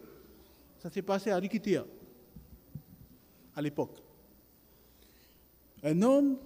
Ça 0.79 0.91
s'est 0.91 1.03
passé 1.03 1.31
à 1.31 1.37
Rikitia, 1.37 1.85
à 3.55 3.61
l'époque. 3.61 4.03
Un 5.83 6.01
homme, 6.03 6.39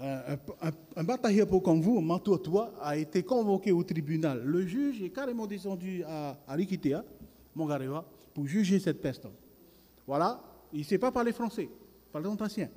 un, 0.00 0.70
un, 0.96 1.04
batailleur 1.04 1.48
comme 1.62 1.80
vous, 1.80 2.00
toi, 2.42 2.72
a 2.80 2.96
été 2.96 3.22
convoqué 3.22 3.72
au 3.72 3.82
tribunal. 3.82 4.42
Le 4.44 4.66
juge 4.66 5.02
est 5.02 5.10
carrément 5.10 5.46
descendu 5.46 6.04
à, 6.04 6.38
à 6.46 6.54
Rikitia, 6.54 7.04
Mongarewa, 7.54 8.04
pour 8.34 8.46
juger 8.46 8.78
cette 8.78 9.00
personne. 9.00 9.32
Voilà, 10.06 10.40
il 10.72 10.80
ne 10.80 10.84
sait 10.84 10.98
pas 10.98 11.10
parler 11.10 11.32
français, 11.32 11.68
parle 12.12 12.26
ancien. 12.26 12.68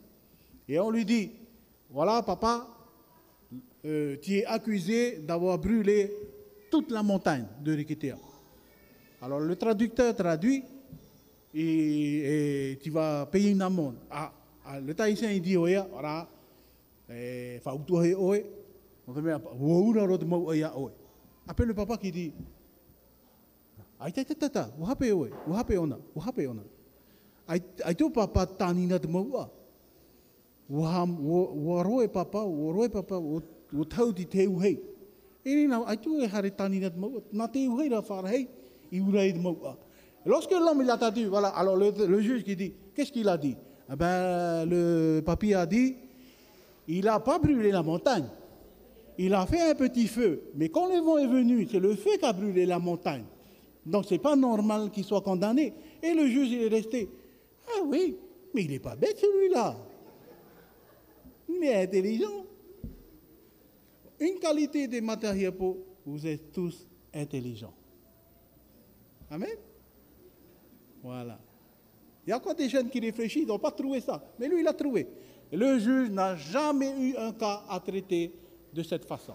Et 0.68 0.80
on 0.80 0.90
lui 0.90 1.06
dit, 1.06 1.32
voilà 1.90 2.22
papa, 2.24 2.68
euh, 3.86 4.18
tu 4.22 4.38
es 4.38 4.46
accusé 4.46 5.20
d'avoir 5.20 5.58
brûlé 5.58 6.12
toute 6.70 6.92
la 6.92 7.04
montagne 7.04 7.46
de 7.64 7.74
Rikitea. 7.74 8.18
Alors 9.22 9.40
le 9.40 9.56
traducteur 9.56 10.16
traduit 10.16 10.64
et, 11.54 12.80
tu 12.82 12.90
vas 12.90 13.26
payer 13.26 13.52
une 13.52 13.62
amende. 13.62 13.96
Ah, 14.10 14.32
ah 14.66 14.80
le 14.80 14.94
Tahitien 14.94 15.32
il 15.32 15.42
dit, 15.42 15.58
oya, 15.58 15.88
voilà, 17.12 17.60
fa 17.64 17.76
utuhe 17.76 18.14
oe, 18.16 18.42
on 19.08 19.14
te 19.14 19.22
met 19.22 19.50
woura 19.60 20.06
rot 20.08 20.24
mau 20.26 20.48
oya 20.48 20.72
oe. 20.78 20.92
Appelle 21.48 21.68
le 21.68 21.74
papa 21.74 21.98
qui 21.98 22.12
dit, 22.12 22.34
ai 24.00 24.12
te 24.14 24.34
tata, 24.34 24.70
uhape 24.80 25.12
oe, 25.12 25.32
uhape 25.48 25.78
ona, 25.78 25.98
uhape 26.16 26.48
ona. 26.48 26.64
Ai, 27.48 27.60
ai 27.84 27.94
tō 27.94 28.12
papa 28.14 28.46
tāni 28.46 28.88
na 28.88 29.00
te 29.00 29.08
maua. 29.08 29.50
Ua, 30.72 31.04
ua 31.04 31.84
roe 31.84 32.08
papa, 32.08 32.46
ua 32.46 32.72
roe 32.72 32.90
papa, 32.90 33.20
ua 33.20 33.86
tau 33.90 34.14
ti 34.14 34.26
te 34.26 34.48
uhei. 34.48 34.80
Et 35.44 35.68
Lorsque 40.26 40.52
l'homme 40.52 40.82
il 40.82 40.90
a 40.90 41.12
dit, 41.12 41.26
voilà, 41.26 41.48
alors 41.48 41.76
le, 41.76 42.22
juge 42.22 42.44
qui 42.44 42.56
dit, 42.56 42.74
qu'est-ce 42.94 43.12
qu'il 43.12 43.28
a 43.28 43.38
dit 43.38 43.58
eh 43.92 43.96
ben, 43.96 44.66
Le 44.66 45.22
papier 45.26 45.56
a 45.56 45.66
dit, 45.66 45.96
il 46.98 47.06
n'a 47.06 47.20
pas 47.20 47.40
brûlé 47.40 47.72
la 47.72 47.84
montagne. 47.84 48.28
Il 49.18 49.34
a 49.34 49.46
fait 49.46 49.62
un 49.62 49.76
petit 49.76 50.08
feu. 50.08 50.52
Mais 50.56 50.70
quand 50.70 50.94
le 50.94 51.00
vent 51.00 51.18
est 51.18 51.28
venu, 51.28 51.68
c'est 51.70 51.80
le 51.80 51.96
feu 51.96 52.18
qui 52.18 52.26
a 52.26 52.34
brûlé 52.34 52.66
la 52.66 52.80
montagne. 52.80 53.24
Donc 53.86 54.06
ce 54.06 54.14
n'est 54.14 54.20
pas 54.20 54.36
normal 54.36 54.92
qu'il 54.92 55.04
soit 55.04 55.22
condamné. 55.22 55.74
Et 56.04 56.14
le 56.14 56.28
juge 56.28 56.50
il 56.50 56.64
est 56.64 56.68
resté. 56.68 57.10
Ah 57.68 57.82
oui, 57.86 58.18
mais 58.54 58.64
il 58.64 58.72
n'est 58.72 58.80
pas 58.80 58.96
bête 58.96 59.18
celui-là. 59.18 59.78
Il 61.48 61.64
est 61.64 61.84
intelligent. 61.84 62.46
Une 64.20 64.38
qualité 64.40 64.88
des 64.88 65.02
matériels 65.02 65.54
pour 65.54 65.78
vous 66.06 66.28
êtes 66.28 66.52
tous 66.52 66.88
intelligents. 67.14 67.74
Amen. 69.30 69.56
Voilà. 71.02 71.40
Il 72.26 72.30
y 72.30 72.34
a 72.34 72.38
encore 72.38 72.54
des 72.54 72.70
jeunes 72.70 72.90
qui 72.90 73.00
réfléchissent, 73.00 73.44
ils 73.44 73.48
n'ont 73.48 73.58
pas 73.60 73.72
trouvé 73.72 74.02
ça. 74.02 74.24
Mais 74.38 74.48
lui, 74.48 74.60
il 74.62 74.68
a 74.68 74.74
trouvé. 74.74 75.08
Le 75.58 75.80
juge 75.80 76.10
n'a 76.10 76.36
jamais 76.36 76.92
eu 76.98 77.16
un 77.18 77.32
cas 77.34 77.64
à 77.70 77.80
traiter 77.80 78.34
de 78.74 78.84
cette 78.84 79.06
façon. 79.06 79.34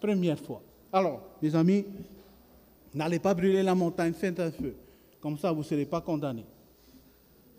Première 0.00 0.38
fois. 0.38 0.62
Alors, 0.92 1.20
mes 1.42 1.54
amis, 1.54 1.84
n'allez 2.94 3.18
pas 3.18 3.34
brûler 3.34 3.62
la 3.62 3.74
montagne, 3.74 4.12
faites 4.12 4.38
un 4.40 4.50
feu. 4.50 4.74
Comme 5.20 5.36
ça, 5.38 5.50
vous 5.50 5.58
ne 5.58 5.64
serez 5.64 5.84
pas 5.84 6.00
condamnés. 6.00 6.46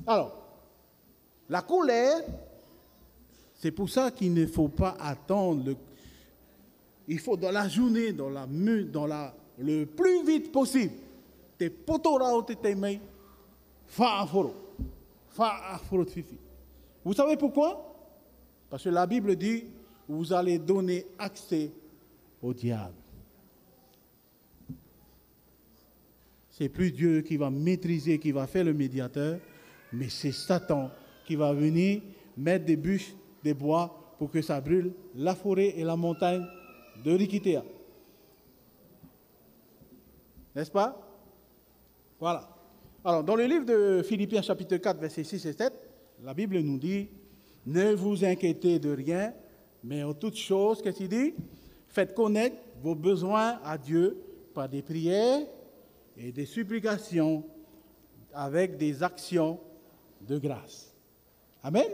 Alors, 0.08 0.36
la 1.50 1.62
colère, 1.62 2.22
c'est 3.56 3.72
pour 3.72 3.90
ça 3.90 4.12
qu'il 4.12 4.34
ne 4.34 4.46
faut 4.46 4.70
pas 4.70 4.96
attendre 5.00 5.76
il 7.10 7.20
faut 7.20 7.36
dans 7.36 7.52
la 7.52 7.68
journée, 7.68 8.14
dans 8.14 8.30
la 8.30 8.46
dans 8.46 9.08
la, 9.08 9.34
le 9.58 9.86
plus 9.86 10.24
vite 10.24 10.52
possible, 10.52 10.94
te 11.58 11.68
potora 11.68 12.36
o 12.36 12.44
te 12.44 12.54
te 12.54 12.76
mei, 12.76 13.00
fa 13.88 14.22
aforo. 14.22 14.54
Fa 15.30 15.74
aforo. 15.74 16.06
Vous 17.04 17.14
savez 17.14 17.36
pourquoi? 17.36 17.89
Parce 18.70 18.84
que 18.84 18.90
la 18.90 19.08
Bible 19.08 19.36
dit, 19.36 19.66
vous 20.08 20.34
allez 20.34 20.60
donner 20.60 21.06
accès 21.18 21.72
au 22.42 22.54
diable. 22.54 22.96
C'est 26.50 26.70
plus 26.70 26.92
Dieu 26.92 27.22
qui 27.22 27.38
va 27.38 27.50
maîtriser, 27.50 28.20
qui 28.20 28.32
va 28.32 28.46
faire 28.46 28.66
le 28.66 28.74
médiateur, 28.74 29.40
mais 29.94 30.10
c'est 30.10 30.32
Satan 30.32 30.92
qui 31.26 31.36
va 31.36 31.54
venir 31.54 32.02
mettre 32.36 32.66
des 32.66 32.76
bûches, 32.76 33.14
des 33.44 33.54
bois 33.54 34.16
pour 34.18 34.30
que 34.30 34.42
ça 34.42 34.60
brûle 34.60 34.92
la 35.16 35.36
forêt 35.36 35.74
et 35.78 35.84
la 35.84 35.96
montagne 35.96 36.46
de 37.04 37.12
Rikitea. 37.12 37.64
N'est-ce 40.56 40.72
pas? 40.72 41.00
Voilà. 42.20 42.50
Alors, 43.06 43.24
dans 43.24 43.36
le 43.36 43.46
livre 43.46 43.66
de 43.66 44.02
Philippiens 44.04 44.42
chapitre 44.42 44.76
4, 44.76 45.00
versets 45.00 45.24
6 45.24 45.46
et 45.46 45.54
7, 45.54 45.74
la 46.24 46.34
Bible 46.34 46.60
nous 46.60 46.78
dit, 46.78 47.08
ne 47.66 47.94
vous 47.94 48.24
inquiétez 48.24 48.80
de 48.80 48.90
rien, 48.90 49.34
mais 49.84 50.04
en 50.04 50.14
toute 50.14 50.36
chose, 50.36 50.82
qu'est-ce 50.82 50.98
qu'il 50.98 51.10
dit? 51.10 51.34
Faites 51.88 52.14
connaître 52.14 52.58
vos 52.82 52.96
besoins 52.96 53.60
à 53.64 53.78
Dieu 53.78 54.18
par 54.54 54.70
des 54.70 54.82
prières 54.82 55.46
et 56.18 56.32
des 56.32 56.46
supplications 56.46 57.44
avec 58.34 58.78
des 58.78 59.02
actions 59.02 59.60
de 60.22 60.38
grâce. 60.38 60.94
Amen? 61.64 61.88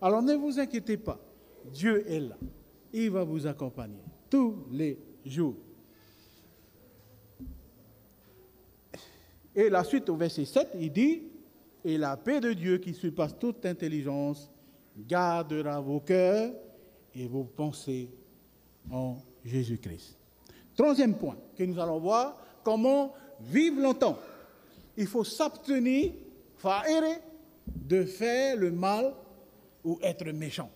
Alors 0.00 0.22
ne 0.22 0.34
vous 0.34 0.58
inquiétez 0.58 0.96
pas, 0.96 1.18
Dieu 1.72 2.04
est 2.10 2.20
là 2.20 2.36
il 2.92 3.10
va 3.10 3.24
vous 3.24 3.46
accompagner 3.46 4.02
tous 4.28 4.64
les 4.70 4.98
jours. 5.24 5.56
Et 9.54 9.68
la 9.68 9.84
suite 9.84 10.08
au 10.08 10.16
verset 10.16 10.44
7, 10.44 10.68
il 10.78 10.92
dit, 10.92 11.22
et 11.84 11.98
la 11.98 12.16
paix 12.16 12.40
de 12.40 12.52
Dieu 12.52 12.78
qui 12.78 12.94
surpasse 12.94 13.36
toute 13.38 13.66
intelligence 13.66 14.50
gardera 14.96 15.80
vos 15.80 16.00
cœurs 16.00 16.52
et 17.14 17.26
vos 17.26 17.44
pensées 17.44 18.08
en 18.90 19.18
Jésus-Christ. 19.44 20.16
Troisième 20.76 21.14
point 21.14 21.36
que 21.56 21.64
nous 21.64 21.78
allons 21.78 21.98
voir, 21.98 22.36
comment 22.62 23.12
vivre 23.40 23.80
longtemps. 23.80 24.18
Il 24.96 25.06
faut 25.06 25.24
s'abstenir, 25.24 26.12
de 27.66 28.04
faire 28.04 28.56
le 28.56 28.70
mal 28.70 29.14
ou 29.84 29.98
être 30.02 30.30
méchant. 30.32 30.70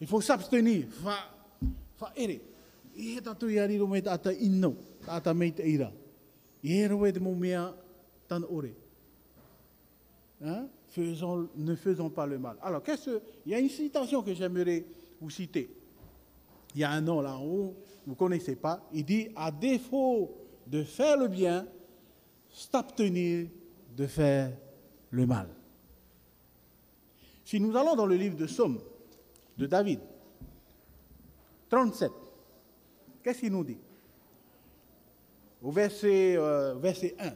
Il 0.00 0.06
faut 0.06 0.20
s'abstenir. 0.20 0.86
Ne 10.96 11.74
faisons 11.74 12.10
pas 12.10 12.26
le 12.26 12.38
mal. 12.38 12.56
Alors, 12.60 12.82
qu'est-ce 12.82 13.22
il 13.46 13.52
y 13.52 13.54
a 13.54 13.58
une 13.58 13.68
citation 13.68 14.22
que 14.22 14.34
j'aimerais 14.34 14.84
vous 15.20 15.30
citer. 15.30 15.74
Il 16.74 16.80
y 16.80 16.84
a 16.84 16.90
un 16.90 17.00
nom 17.00 17.20
là 17.20 17.36
en 17.36 17.44
haut, 17.44 17.76
vous 18.06 18.12
ne 18.12 18.16
connaissez 18.16 18.56
pas. 18.56 18.82
Il 18.92 19.04
dit 19.04 19.28
À 19.36 19.50
défaut 19.50 20.30
de 20.66 20.82
faire 20.82 21.16
le 21.16 21.28
bien, 21.28 21.66
s'abstenir 22.50 23.48
de 23.96 24.06
faire 24.06 24.52
le 25.10 25.26
mal. 25.26 25.48
Si 27.44 27.60
nous 27.60 27.76
allons 27.76 27.94
dans 27.94 28.06
le 28.06 28.16
livre 28.16 28.36
de 28.36 28.46
Somme, 28.46 28.80
de 29.56 29.66
David. 29.66 30.00
37. 31.68 32.10
Qu'est-ce 33.22 33.40
qu'il 33.40 33.52
nous 33.52 33.64
dit? 33.64 33.78
Au 35.62 35.70
verset, 35.70 36.36
euh, 36.36 36.74
verset 36.74 37.14
1. 37.18 37.32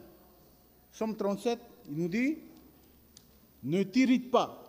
Somme 0.92 1.16
37, 1.16 1.58
il 1.90 1.96
nous 1.96 2.08
dit 2.08 2.38
Ne 3.66 3.82
t'irrite 3.82 4.30
pas. 4.30 4.62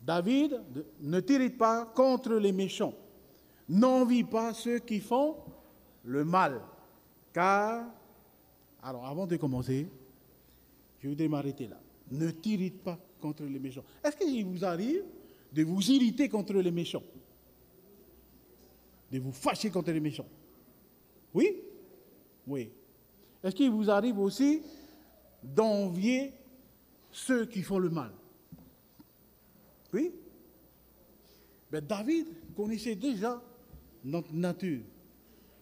David, 0.00 0.62
ne 1.00 1.20
t'irrite 1.20 1.58
pas 1.58 1.84
contre 1.84 2.34
les 2.36 2.52
méchants. 2.52 2.94
N'envie 3.68 4.24
pas 4.24 4.54
ceux 4.54 4.78
qui 4.78 4.98
font 4.98 5.36
le 6.04 6.24
mal. 6.24 6.62
Car, 7.34 7.86
alors 8.82 9.06
avant 9.06 9.26
de 9.26 9.36
commencer, 9.36 9.86
je 11.00 11.10
vais 11.10 11.28
m'arrêter 11.28 11.68
là. 11.68 11.78
Ne 12.10 12.30
t'irrite 12.30 12.82
pas 12.82 12.98
contre 13.20 13.44
les 13.44 13.58
méchants. 13.58 13.84
Est-ce 14.02 14.16
qu'il 14.16 14.46
vous 14.46 14.64
arrive 14.64 15.04
de 15.52 15.64
vous 15.64 15.90
irriter 15.90 16.30
contre 16.30 16.54
les 16.54 16.70
méchants, 16.70 17.02
de 19.10 19.18
vous 19.18 19.32
fâcher 19.32 19.70
contre 19.70 19.90
les 19.92 20.00
méchants? 20.00 20.28
Oui? 21.34 21.58
Oui. 22.46 22.70
Est-ce 23.44 23.54
qu'il 23.54 23.70
vous 23.70 23.90
arrive 23.90 24.18
aussi 24.18 24.62
d'envier 25.42 26.32
ceux 27.12 27.46
qui 27.46 27.62
font 27.62 27.78
le 27.78 27.90
mal 27.90 28.10
Oui? 29.92 30.12
Mais 31.70 31.80
ben, 31.80 31.86
David 31.86 32.26
connaissait 32.56 32.96
déjà 32.96 33.40
notre 34.04 34.32
nature. 34.34 34.82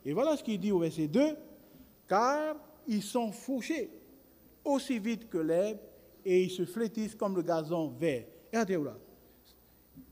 Et 0.05 0.13
voilà 0.13 0.37
ce 0.37 0.43
qu'il 0.43 0.59
dit 0.59 0.73
au 0.73 0.79
verset 0.79 1.09
2, 1.09 1.37
car 2.09 2.57
ils 2.87 3.03
sont 3.03 3.31
fauchés 3.31 3.91
aussi 4.65 4.99
vite 4.99 5.29
que 5.29 5.39
l'herbe 5.39 5.79
et 6.25 6.45
ils 6.45 6.51
se 6.51 6.65
flétissent 6.65 7.15
comme 7.15 7.37
le 7.37 7.43
gazon 7.43 7.89
vert. 7.89 8.25
Là. 8.53 8.99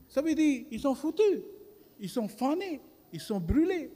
Ça 0.07 0.21
veut 0.21 0.33
dire 0.33 0.65
ils 0.71 0.79
sont 0.79 0.95
foutus, 0.95 1.41
ils 1.99 2.09
sont 2.09 2.27
fanés, 2.27 2.79
ils 3.11 3.19
sont 3.19 3.39
brûlés. 3.39 3.91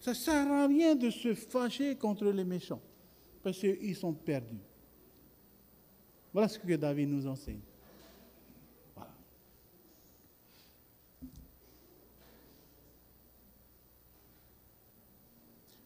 Ça 0.00 0.10
ne 0.10 0.16
sert 0.16 0.50
à 0.50 0.66
rien 0.66 0.94
de 0.94 1.10
se 1.10 1.34
fâcher 1.34 1.96
contre 1.96 2.26
les 2.26 2.44
méchants, 2.44 2.80
parce 3.42 3.58
qu'ils 3.58 3.96
sont 3.96 4.12
perdus. 4.12 4.60
Voilà 6.34 6.48
ce 6.48 6.58
que 6.58 6.74
David 6.74 7.08
nous 7.10 7.28
enseigne. 7.28 7.60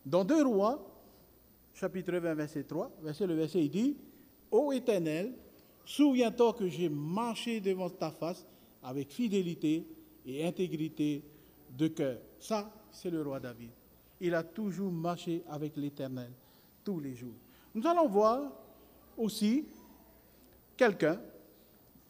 Dans 0.06 0.24
deux 0.24 0.42
rois, 0.42 0.82
chapitre 1.74 2.16
20, 2.16 2.34
verset 2.34 2.64
3, 2.64 2.90
verset, 3.02 3.26
le 3.26 3.34
verset 3.34 3.62
il 3.62 3.70
dit 3.70 3.96
Ô 4.50 4.72
Éternel, 4.72 5.34
souviens-toi 5.84 6.54
que 6.54 6.66
j'ai 6.66 6.88
marché 6.88 7.61
devant 7.61 7.90
ta 7.90 8.11
face 8.11 8.46
avec 8.82 9.11
fidélité 9.12 9.87
et 10.24 10.46
intégrité 10.46 11.22
de 11.76 11.88
cœur. 11.88 12.18
Ça, 12.40 12.72
c'est 12.90 13.11
le 13.11 13.20
roi 13.20 13.38
David. 13.38 13.68
Il 14.18 14.34
a 14.34 14.42
toujours 14.42 14.90
marché 14.90 15.44
avec 15.46 15.76
l'Éternel 15.76 16.30
tous 16.82 17.00
les 17.00 17.14
jours. 17.14 17.37
Nous 17.74 17.87
allons 17.87 18.08
voir 18.08 18.50
aussi 19.18 19.66
quelqu'un, 20.78 21.20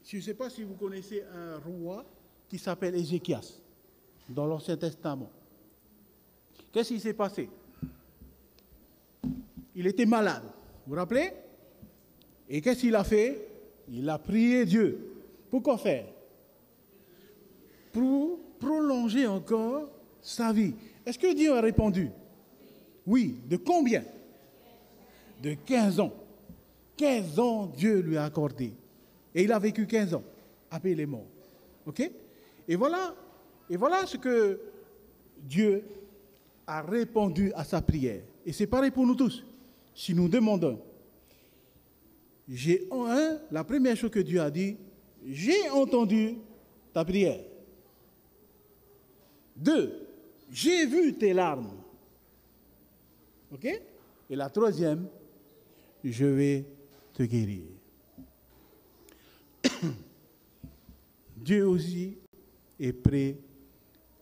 je 0.04 0.18
ne 0.18 0.22
sais 0.22 0.34
pas 0.34 0.48
si 0.48 0.62
vous 0.62 0.74
connaissez 0.74 1.24
un 1.34 1.58
roi 1.58 2.04
qui 2.48 2.58
s'appelle 2.58 2.94
Ézéchias 2.94 3.58
dans 4.28 4.46
l'Ancien 4.46 4.76
Testament. 4.76 5.30
Qu'est-ce 6.70 6.90
qui 6.90 7.00
s'est 7.00 7.14
passé? 7.14 7.48
Il 9.74 9.86
était 9.86 10.06
malade. 10.06 10.44
Vous 10.86 10.92
vous 10.92 10.96
rappelez? 10.96 11.32
Et 12.48 12.60
qu'est-ce 12.60 12.80
qu'il 12.80 12.94
a 12.94 13.04
fait? 13.04 13.48
Il 13.88 14.08
a 14.08 14.18
prié 14.18 14.64
Dieu. 14.64 15.14
Pourquoi 15.50 15.78
faire? 15.78 16.06
Pour 17.92 18.38
prolonger 18.58 19.26
encore 19.26 19.88
sa 20.20 20.52
vie. 20.52 20.74
Est-ce 21.06 21.18
que 21.18 21.34
Dieu 21.34 21.54
a 21.54 21.60
répondu? 21.60 22.10
Oui. 23.06 23.36
De 23.48 23.56
combien? 23.56 24.04
De 25.42 25.54
15 25.54 26.00
ans. 26.00 26.12
15 26.98 27.38
ans, 27.38 27.66
Dieu 27.66 28.00
lui 28.00 28.18
a 28.18 28.24
accordé. 28.24 28.74
Et 29.34 29.44
il 29.44 29.52
a 29.52 29.58
vécu 29.58 29.86
15 29.86 30.14
ans. 30.14 30.24
Après, 30.70 30.90
il 30.90 31.00
est. 31.00 31.08
OK? 31.86 32.10
Et 32.68 32.76
voilà, 32.76 33.14
et 33.70 33.76
voilà 33.76 34.04
ce 34.04 34.18
que 34.18 34.60
Dieu 35.38 35.82
a 36.66 36.82
répondu 36.82 37.52
à 37.54 37.64
sa 37.64 37.80
prière. 37.80 38.20
Et 38.44 38.52
c'est 38.52 38.66
pareil 38.66 38.90
pour 38.90 39.06
nous 39.06 39.14
tous 39.14 39.42
si 39.98 40.14
nous 40.14 40.28
demandons, 40.28 40.80
j'ai 42.48 42.86
un, 42.92 43.40
la 43.50 43.64
première 43.64 43.96
chose 43.96 44.12
que 44.12 44.20
Dieu 44.20 44.40
a 44.40 44.48
dit, 44.48 44.76
j'ai 45.26 45.68
entendu 45.70 46.36
ta 46.92 47.04
prière. 47.04 47.40
Deux, 49.56 50.06
j'ai 50.52 50.86
vu 50.86 51.14
tes 51.14 51.34
larmes. 51.34 51.72
OK? 53.52 53.64
Et 53.64 54.36
la 54.36 54.48
troisième, 54.50 55.08
je 56.04 56.26
vais 56.26 56.64
guérir. 57.24 57.64
Dieu 61.36 61.66
aussi 61.66 62.16
est 62.78 62.92
prêt 62.92 63.38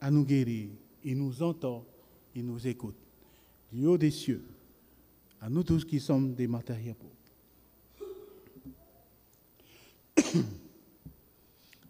à 0.00 0.10
nous 0.10 0.24
guérir. 0.24 0.70
Il 1.04 1.18
nous 1.18 1.42
entend, 1.42 1.84
il 2.34 2.44
nous 2.44 2.66
écoute. 2.66 2.96
Du 3.72 3.86
haut 3.86 3.98
des 3.98 4.10
cieux 4.10 4.42
à 5.40 5.48
nous 5.48 5.62
tous 5.62 5.84
qui 5.84 6.00
sommes 6.00 6.34
des 6.34 6.48
matériaux. 6.48 6.94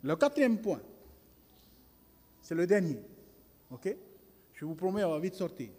Le 0.02 0.16
quatrième 0.16 0.58
point, 0.60 0.80
c'est 2.42 2.54
le 2.54 2.66
dernier. 2.66 2.98
OK? 3.70 3.96
Je 4.52 4.64
vous 4.64 4.74
promets, 4.74 5.04
on 5.04 5.10
va 5.10 5.18
vite 5.18 5.34
sortir. 5.34 5.70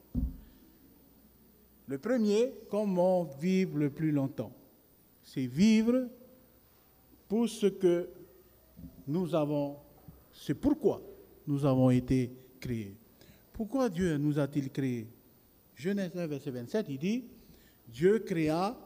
Le 1.88 1.98
premier, 1.98 2.52
comment 2.70 3.24
vivre 3.24 3.78
le 3.78 3.90
plus 3.90 4.12
longtemps? 4.12 4.52
C'est 5.28 5.46
vivre 5.46 6.08
pour 7.28 7.50
ce 7.50 7.68
que 7.68 8.08
nous 9.06 9.36
avons, 9.36 9.76
c'est 10.32 10.54
pourquoi 10.54 11.02
nous 11.46 11.66
avons 11.66 11.90
été 11.90 12.32
créés. 12.62 12.96
Pourquoi 13.52 13.90
Dieu 13.90 14.18
nous 14.18 14.40
a-t-il 14.40 14.72
créés? 14.72 15.06
Genèse 15.76 16.16
1, 16.16 16.28
verset 16.28 16.52
27, 16.52 16.86
il 16.88 16.98
dit, 16.98 17.26
Dieu 17.90 18.20
créa 18.20 18.78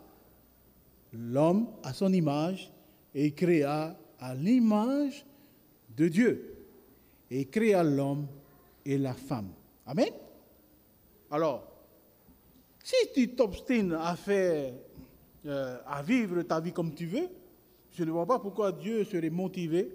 l'homme 1.13 1.67
à 1.83 1.93
son 1.93 2.11
image 2.11 2.73
et 3.13 3.31
créa 3.33 3.95
à 4.19 4.33
l'image 4.33 5.23
de 5.95 6.07
Dieu. 6.07 6.55
Et 7.29 7.45
créa 7.45 7.83
l'homme 7.83 8.25
et 8.83 8.97
la 8.97 9.13
femme. 9.13 9.51
Amen? 9.85 10.09
Alors, 11.29 11.67
si 12.83 12.95
tu 13.13 13.29
t'obstines 13.35 13.93
à 13.93 14.15
faire, 14.15 14.73
euh, 15.45 15.77
à 15.85 16.01
vivre 16.01 16.41
ta 16.43 16.59
vie 16.59 16.71
comme 16.71 16.93
tu 16.93 17.05
veux, 17.05 17.27
je 17.91 18.03
ne 18.03 18.11
vois 18.11 18.25
pas 18.25 18.39
pourquoi 18.39 18.71
Dieu 18.71 19.03
serait 19.03 19.29
motivé 19.29 19.91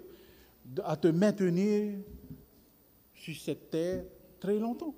à 0.83 0.95
te 0.95 1.07
maintenir 1.07 1.99
sur 3.13 3.35
cette 3.35 3.69
terre 3.69 4.03
très 4.39 4.59
longtemps. 4.59 4.93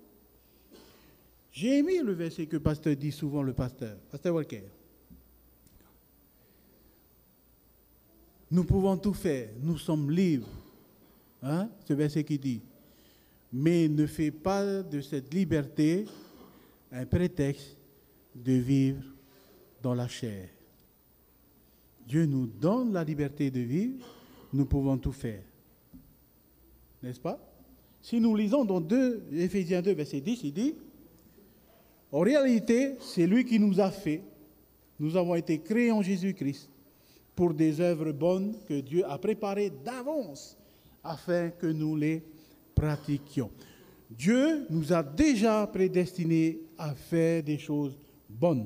J'ai 1.52 1.80
aimé 1.80 2.02
le 2.04 2.14
verset 2.14 2.45
que 2.45 2.58
pasteur 2.58 2.95
dit 2.95 3.12
souvent, 3.12 3.41
le 3.41 3.54
pasteur, 3.54 3.97
pasteur 4.12 4.36
Walker. 4.36 4.64
Nous 8.52 8.64
pouvons 8.64 8.97
tout 8.97 9.14
faire, 9.14 9.50
nous 9.62 9.78
sommes 9.78 10.10
libres. 10.10 10.50
Hein? 11.41 11.70
Ce 11.88 11.93
verset 11.93 12.24
qui 12.24 12.38
dit, 12.38 12.62
mais 13.52 13.88
ne 13.88 14.06
fais 14.06 14.32
pas 14.32 14.84
de 14.84 15.02
cette 15.02 15.34
liberté 15.34 16.06
un 16.91 17.06
prétexte 17.06 17.78
de 18.36 18.54
vivre 18.54 19.04
dans 19.82 19.93
la 19.93 20.07
chair. 20.07 20.49
Dieu 22.07 22.25
nous 22.25 22.47
donne 22.47 22.93
la 22.93 23.03
liberté 23.03 23.51
de 23.51 23.59
vivre, 23.59 24.05
nous 24.51 24.65
pouvons 24.65 24.97
tout 24.97 25.11
faire. 25.11 25.43
N'est-ce 27.03 27.19
pas? 27.19 27.39
Si 28.01 28.19
nous 28.19 28.36
lisons 28.36 28.65
dans 28.65 28.82
2, 28.82 29.25
Éphésiens 29.34 29.82
2, 29.82 29.91
verset 29.93 30.21
10, 30.21 30.41
il 30.43 30.53
dit, 30.53 30.75
en 32.11 32.21
réalité, 32.21 32.95
c'est 32.99 33.27
lui 33.27 33.45
qui 33.45 33.59
nous 33.59 33.80
a 33.80 33.91
fait. 33.91 34.23
Nous 34.99 35.15
avons 35.15 35.36
été 35.36 35.59
créés 35.59 35.91
en 35.91 36.01
Jésus-Christ 36.01 36.69
pour 37.36 37.53
des 37.53 37.80
œuvres 37.80 38.11
bonnes 38.11 38.55
que 38.67 38.82
Dieu 38.82 39.05
a 39.05 39.17
préparées 39.17 39.69
d'avance 39.69 40.57
afin 41.03 41.51
que 41.51 41.67
nous 41.67 41.95
les 41.95 42.23
pratiquions. 42.73 43.51
Dieu 44.09 44.65
nous 44.69 44.91
a 44.91 45.03
déjà 45.03 45.67
prédestinés 45.67 46.59
à 46.77 46.95
faire 46.95 47.43
des 47.43 47.59
choses 47.59 47.97
bonnes 48.27 48.65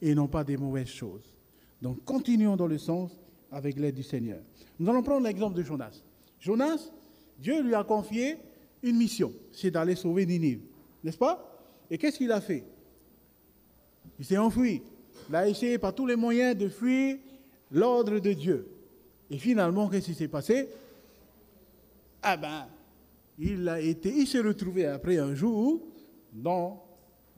et 0.00 0.14
non 0.14 0.28
pas 0.28 0.44
des 0.44 0.56
mauvaises 0.56 0.88
choses. 0.88 1.34
Donc 1.80 2.04
continuons 2.04 2.56
dans 2.56 2.66
le 2.66 2.78
sens 2.78 3.12
avec 3.50 3.78
l'aide 3.78 3.94
du 3.94 4.02
Seigneur. 4.02 4.40
Nous 4.78 4.90
allons 4.90 5.02
prendre 5.02 5.26
l'exemple 5.26 5.56
de 5.56 5.62
Jonas. 5.62 6.02
Jonas, 6.40 6.90
Dieu 7.38 7.62
lui 7.62 7.74
a 7.74 7.84
confié 7.84 8.36
une 8.82 8.96
mission, 8.96 9.32
c'est 9.52 9.70
d'aller 9.70 9.94
sauver 9.94 10.26
Ninive, 10.26 10.60
n'est-ce 11.02 11.18
pas? 11.18 11.42
Et 11.90 11.98
qu'est-ce 11.98 12.18
qu'il 12.18 12.32
a 12.32 12.40
fait? 12.40 12.64
Il 14.18 14.24
s'est 14.24 14.38
enfui. 14.38 14.82
Il 15.28 15.34
a 15.34 15.48
essayé 15.48 15.78
par 15.78 15.94
tous 15.94 16.06
les 16.06 16.16
moyens 16.16 16.56
de 16.56 16.68
fuir 16.68 17.16
l'ordre 17.70 18.18
de 18.18 18.32
Dieu. 18.32 18.68
Et 19.30 19.38
finalement, 19.38 19.88
qu'est-ce 19.88 20.06
qui 20.06 20.14
s'est 20.14 20.28
passé? 20.28 20.68
Ah 22.22 22.36
ben, 22.36 22.66
il 23.38 23.68
a 23.68 23.80
été, 23.80 24.08
il 24.08 24.26
s'est 24.26 24.40
retrouvé 24.40 24.86
après 24.86 25.18
un 25.18 25.34
jour 25.34 25.80
dans, 26.32 26.82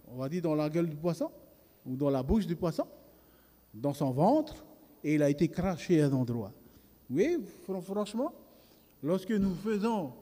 on 0.08 0.16
va 0.16 0.28
dire, 0.28 0.42
dans 0.42 0.54
la 0.54 0.68
gueule 0.68 0.88
du 0.88 0.96
poisson, 0.96 1.30
ou 1.88 1.96
dans 1.96 2.10
la 2.10 2.22
bouche 2.22 2.46
du 2.46 2.54
poisson, 2.54 2.86
dans 3.72 3.94
son 3.94 4.10
ventre, 4.10 4.64
et 5.02 5.14
il 5.14 5.22
a 5.22 5.30
été 5.30 5.48
craché 5.48 6.02
à 6.02 6.06
un 6.06 6.12
endroit. 6.12 6.52
Oui, 7.10 7.38
franchement, 7.64 8.32
lorsque 9.02 9.30
nous 9.30 9.54
faisons 9.54 10.12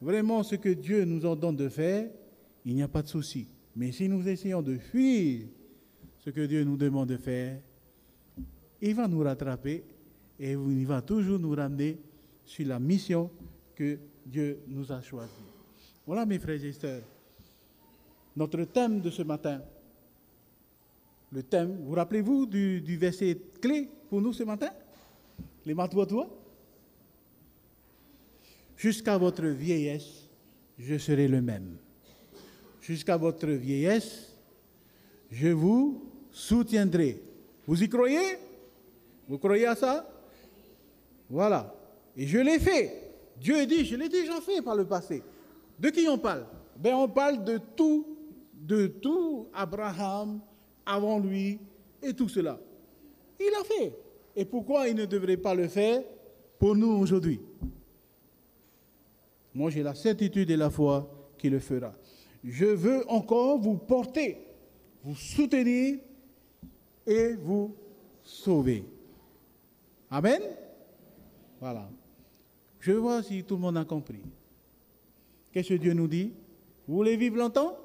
vraiment 0.00 0.42
ce 0.42 0.54
que 0.54 0.70
Dieu 0.70 1.04
nous 1.04 1.24
ordonne 1.24 1.56
de 1.56 1.68
faire, 1.68 2.10
il 2.64 2.74
n'y 2.74 2.82
a 2.82 2.88
pas 2.88 3.02
de 3.02 3.08
souci. 3.08 3.46
Mais 3.76 3.92
si 3.92 4.08
nous 4.08 4.26
essayons 4.26 4.62
de 4.62 4.78
fuir 4.78 5.46
ce 6.18 6.30
que 6.30 6.46
Dieu 6.46 6.64
nous 6.64 6.76
demande 6.76 7.08
de 7.08 7.16
faire, 7.16 7.60
il 8.80 8.94
va 8.94 9.06
nous 9.06 9.20
rattraper 9.20 9.84
et 10.38 10.52
il 10.52 10.86
va 10.86 11.02
toujours 11.02 11.38
nous 11.38 11.54
ramener 11.54 11.98
sur 12.44 12.66
la 12.66 12.78
mission 12.78 13.30
que 13.74 13.98
Dieu 14.24 14.60
nous 14.68 14.90
a 14.90 15.02
choisie. 15.02 15.30
Voilà 16.06 16.24
mes 16.24 16.38
frères 16.38 16.64
et 16.64 16.72
sœurs, 16.72 17.02
notre 18.36 18.64
thème 18.64 19.00
de 19.00 19.10
ce 19.10 19.22
matin. 19.22 19.60
Le 21.32 21.42
thème, 21.44 21.78
vous 21.84 21.94
rappelez-vous 21.94 22.46
du, 22.46 22.96
verset 22.96 23.38
clé 23.60 23.88
pour 24.08 24.20
nous 24.20 24.32
ce 24.32 24.42
matin? 24.42 24.70
Les 25.64 25.74
toi 25.74 26.28
Jusqu'à 28.76 29.16
votre 29.16 29.46
vieillesse, 29.46 30.28
je 30.78 30.98
serai 30.98 31.28
le 31.28 31.40
même. 31.40 31.76
Jusqu'à 32.80 33.16
votre 33.16 33.46
vieillesse, 33.46 34.34
je 35.30 35.48
vous 35.48 36.02
soutiendrai. 36.30 37.22
Vous 37.66 37.80
y 37.80 37.88
croyez? 37.88 38.38
Vous 39.28 39.38
croyez 39.38 39.66
à 39.66 39.76
ça? 39.76 40.10
Voilà. 41.28 41.72
Et 42.16 42.26
je 42.26 42.38
l'ai 42.38 42.58
fait. 42.58 43.12
Dieu 43.38 43.64
dit, 43.66 43.84
je 43.84 43.96
l'ai 43.96 44.08
déjà 44.08 44.40
fait 44.40 44.62
par 44.62 44.74
le 44.74 44.84
passé. 44.84 45.22
De 45.78 45.90
qui 45.90 46.08
on 46.08 46.18
parle? 46.18 46.46
Ben, 46.76 46.94
On 46.94 47.08
parle 47.08 47.44
de 47.44 47.58
tout, 47.76 48.16
de 48.54 48.86
tout 48.88 49.48
Abraham 49.52 50.40
avant 50.90 51.18
lui 51.18 51.58
et 52.02 52.12
tout 52.12 52.28
cela. 52.28 52.58
Il 53.38 53.52
a 53.58 53.64
fait. 53.64 53.92
Et 54.36 54.44
pourquoi 54.44 54.88
il 54.88 54.96
ne 54.96 55.06
devrait 55.06 55.36
pas 55.36 55.54
le 55.54 55.68
faire 55.68 56.02
pour 56.58 56.74
nous 56.74 56.98
aujourd'hui? 56.98 57.40
Moi, 59.54 59.70
j'ai 59.70 59.82
la 59.82 59.94
certitude 59.94 60.50
et 60.50 60.56
la 60.56 60.70
foi 60.70 61.08
qu'il 61.38 61.52
le 61.52 61.58
fera. 61.58 61.92
Je 62.42 62.66
veux 62.66 63.08
encore 63.10 63.58
vous 63.58 63.76
porter, 63.76 64.38
vous 65.02 65.16
soutenir 65.16 65.98
et 67.06 67.34
vous 67.34 67.74
sauver. 68.22 68.84
Amen? 70.10 70.42
Voilà. 71.60 71.88
Je 72.78 72.92
vois 72.92 73.22
si 73.22 73.44
tout 73.44 73.54
le 73.54 73.60
monde 73.60 73.76
a 73.76 73.84
compris. 73.84 74.22
Qu'est-ce 75.52 75.70
que 75.70 75.74
Dieu 75.74 75.92
nous 75.92 76.08
dit? 76.08 76.32
Vous 76.86 76.96
voulez 76.96 77.16
vivre 77.16 77.36
longtemps? 77.36 77.76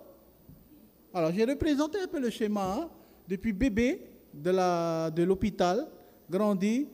Alors, 1.13 1.31
j'ai 1.31 1.45
représenté 1.45 1.99
un 1.99 2.07
peu 2.07 2.19
le 2.19 2.29
schéma 2.29 2.77
hein. 2.77 2.89
Depuis 3.27 3.53
bébé 3.53 4.01
de 4.33 5.23
l'hôpital, 5.23 5.87
grandi, 6.29 6.87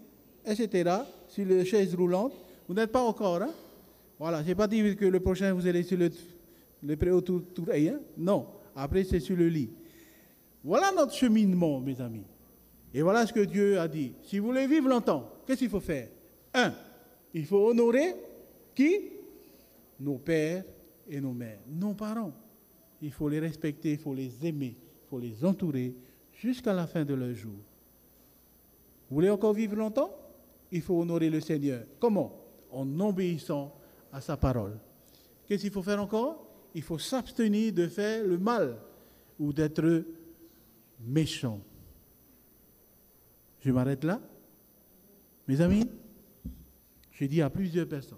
etc., 0.45 0.97
sur 1.27 1.45
les 1.45 1.65
chaises 1.65 1.95
roulantes. 1.95 2.34
Vous 2.67 2.73
n'êtes 2.73 2.91
pas 2.91 3.01
encore. 3.01 3.41
Hein? 3.41 3.49
Voilà, 4.19 4.41
je 4.43 4.47
n'ai 4.47 4.55
pas 4.55 4.67
dit 4.67 4.95
que 4.95 5.05
le 5.05 5.19
prochain, 5.19 5.53
vous 5.53 5.65
allez 5.65 5.84
sur 5.84 5.97
le, 5.97 6.09
le 6.84 6.95
préau 6.95 7.21
tout, 7.21 7.39
tout 7.53 7.65
hein? 7.73 7.99
Non, 8.17 8.45
après, 8.75 9.03
c'est 9.03 9.19
sur 9.19 9.36
le 9.36 9.47
lit. 9.47 9.69
Voilà 10.63 10.91
notre 10.95 11.13
cheminement, 11.13 11.79
mes 11.79 11.99
amis. 11.99 12.25
Et 12.93 13.01
voilà 13.01 13.25
ce 13.25 13.34
que 13.34 13.39
Dieu 13.39 13.79
a 13.79 13.88
dit. 13.88 14.13
Si 14.23 14.38
vous 14.38 14.47
voulez 14.47 14.67
vivre 14.67 14.89
longtemps, 14.89 15.29
qu'est-ce 15.45 15.59
qu'il 15.59 15.69
faut 15.69 15.79
faire? 15.79 16.09
Un, 16.53 16.73
il 17.34 17.45
faut 17.45 17.69
honorer 17.69 18.15
qui? 18.75 19.09
Nos 19.99 20.17
pères 20.17 20.63
et 21.09 21.21
nos 21.21 21.34
mères, 21.34 21.59
nos 21.67 21.93
parents. 21.93 22.34
Il 23.01 23.11
faut 23.11 23.29
les 23.29 23.39
respecter, 23.39 23.93
il 23.93 23.97
faut 23.97 24.13
les 24.13 24.45
aimer, 24.45 24.75
il 24.77 25.09
faut 25.09 25.19
les 25.19 25.43
entourer 25.45 25.95
jusqu'à 26.42 26.74
la 26.74 26.88
fin 26.88 27.06
de 27.06 27.14
leur 27.14 27.34
jour. 27.36 27.54
Vous 29.10 29.16
voulez 29.16 29.30
encore 29.30 29.54
vivre 29.54 29.76
longtemps? 29.76 30.12
Il 30.72 30.82
faut 30.82 31.00
honorer 31.00 31.30
le 31.30 31.39
Seigneur. 31.39 31.84
Comment? 32.00 32.36
En 32.72 33.00
obéissant 33.00 33.76
à 34.12 34.22
sa 34.22 34.38
parole. 34.38 34.80
Qu'est-ce 35.46 35.62
qu'il 35.62 35.72
faut 35.72 35.84
faire 35.84 36.02
encore? 36.02 36.48
Il 36.74 36.82
faut 36.82 36.98
s'abstenir 36.98 37.74
de 37.74 37.88
faire 37.88 38.26
le 38.26 38.39
mal 38.39 38.78
ou 39.38 39.54
d'être 39.54 40.04
méchant. 41.00 41.62
Je 43.60 43.72
m'arrête 43.72 44.04
là. 44.04 44.20
Mes 45.48 45.62
amis, 45.62 45.88
j'ai 47.12 47.28
dit 47.28 47.42
à 47.42 47.50
plusieurs 47.50 47.88
personnes, 47.88 48.18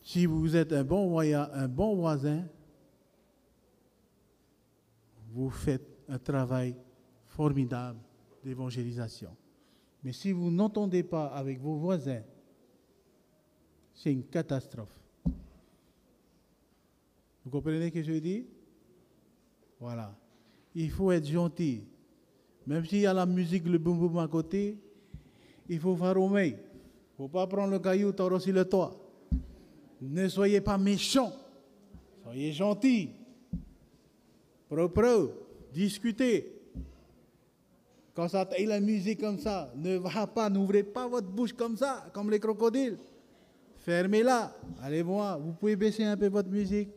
si 0.00 0.26
vous 0.26 0.56
êtes 0.56 0.72
un 0.72 0.82
bon, 0.82 1.20
un 1.20 1.68
bon 1.68 1.94
voisin, 1.94 2.44
vous 5.32 5.50
faites 5.50 5.86
un 6.08 6.18
travail 6.18 6.74
formidable 7.26 7.98
d'évangélisation. 8.44 9.30
Mais 10.02 10.12
si 10.12 10.32
vous 10.32 10.50
n'entendez 10.50 11.02
pas 11.02 11.26
avec 11.26 11.60
vos 11.60 11.76
voisins, 11.76 12.22
c'est 13.94 14.12
une 14.12 14.24
catastrophe. 14.24 14.98
Vous 17.44 17.50
comprenez 17.50 17.88
ce 17.88 17.94
que 17.94 18.02
je 18.02 18.12
dis 18.12 18.46
Voilà. 19.78 20.16
Il 20.74 20.90
faut 20.90 21.10
être 21.12 21.26
gentil. 21.26 21.84
Même 22.66 22.84
s'il 22.86 23.00
y 23.00 23.06
a 23.06 23.12
la 23.12 23.26
musique, 23.26 23.66
le 23.66 23.78
boum 23.78 23.98
boum 23.98 24.18
à 24.18 24.28
côté, 24.28 24.78
il 25.68 25.78
faut 25.80 25.96
faire 25.96 26.20
au 26.20 26.28
Il 26.38 26.52
ne 26.52 26.56
faut 27.16 27.28
pas 27.28 27.46
prendre 27.46 27.72
le 27.72 27.78
caillou, 27.78 28.12
aussi 28.18 28.52
le 28.52 28.64
toit. 28.64 28.96
Ne 30.00 30.28
soyez 30.28 30.60
pas 30.60 30.78
méchants. 30.78 31.32
Soyez 32.22 32.52
gentils. 32.52 33.10
Propre, 34.70 35.32
discutez. 35.72 36.52
Quand 38.14 38.28
ça 38.28 38.46
taille 38.46 38.66
la 38.66 38.78
musique 38.78 39.20
comme 39.20 39.38
ça, 39.38 39.72
ne 39.74 39.96
va 39.96 40.28
pas, 40.28 40.48
n'ouvrez 40.48 40.84
pas 40.84 41.08
votre 41.08 41.26
bouche 41.26 41.52
comme 41.52 41.76
ça, 41.76 42.08
comme 42.14 42.30
les 42.30 42.38
crocodiles. 42.38 42.96
Fermez-la. 43.78 44.54
Allez 44.80 45.02
voir, 45.02 45.40
vous 45.40 45.52
pouvez 45.54 45.74
baisser 45.74 46.04
un 46.04 46.16
peu 46.16 46.28
votre 46.28 46.50
musique. 46.50 46.90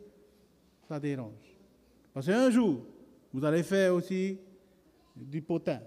Ça 0.88 1.00
dérange. 1.00 1.32
Parce 2.12 2.26
qu'un 2.26 2.48
jour, 2.50 2.84
vous 3.32 3.44
allez 3.44 3.64
faire 3.64 3.92
aussi 3.94 4.38
du 5.16 5.42
potin. 5.42 5.80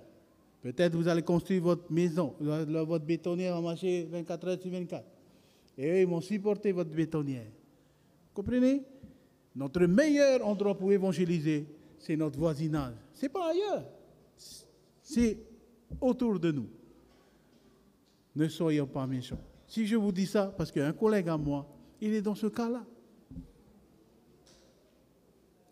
Peut-être 0.62 0.94
vous 0.96 1.08
allez 1.08 1.22
construire 1.22 1.62
votre 1.62 1.90
maison, 1.90 2.36
votre 2.40 3.06
bétonnière 3.06 3.56
va 3.56 3.62
marcher 3.62 4.06
24 4.12 4.48
heures 4.48 4.62
sur 4.62 4.72
24. 4.72 5.06
Et 5.78 5.90
eux, 5.90 6.00
ils 6.02 6.08
vont 6.08 6.20
supporter 6.20 6.74
votre 6.74 6.90
bétonnière. 6.90 7.48
Comprenez? 8.34 8.84
Notre 9.56 9.86
meilleur 9.86 10.46
endroit 10.46 10.78
pour 10.78 10.92
évangéliser, 10.92 11.66
c'est 11.98 12.16
notre 12.16 12.38
voisinage. 12.38 12.96
Ce 13.14 13.24
n'est 13.24 13.30
pas 13.30 13.52
ailleurs. 13.52 13.86
C'est 15.02 15.40
autour 16.00 16.40
de 16.40 16.52
nous. 16.52 16.68
Ne 18.36 18.48
soyons 18.48 18.86
pas 18.86 19.08
méchants. 19.08 19.40
Si 19.68 19.86
je 19.86 19.96
vous 19.96 20.12
dis 20.12 20.26
ça, 20.26 20.54
parce 20.58 20.72
qu'un 20.72 20.94
collègue 20.94 21.28
à 21.28 21.38
moi, 21.38 21.68
il 22.00 22.14
est 22.14 22.22
dans 22.22 22.36
ce 22.36 22.48
cas-là. 22.48 22.86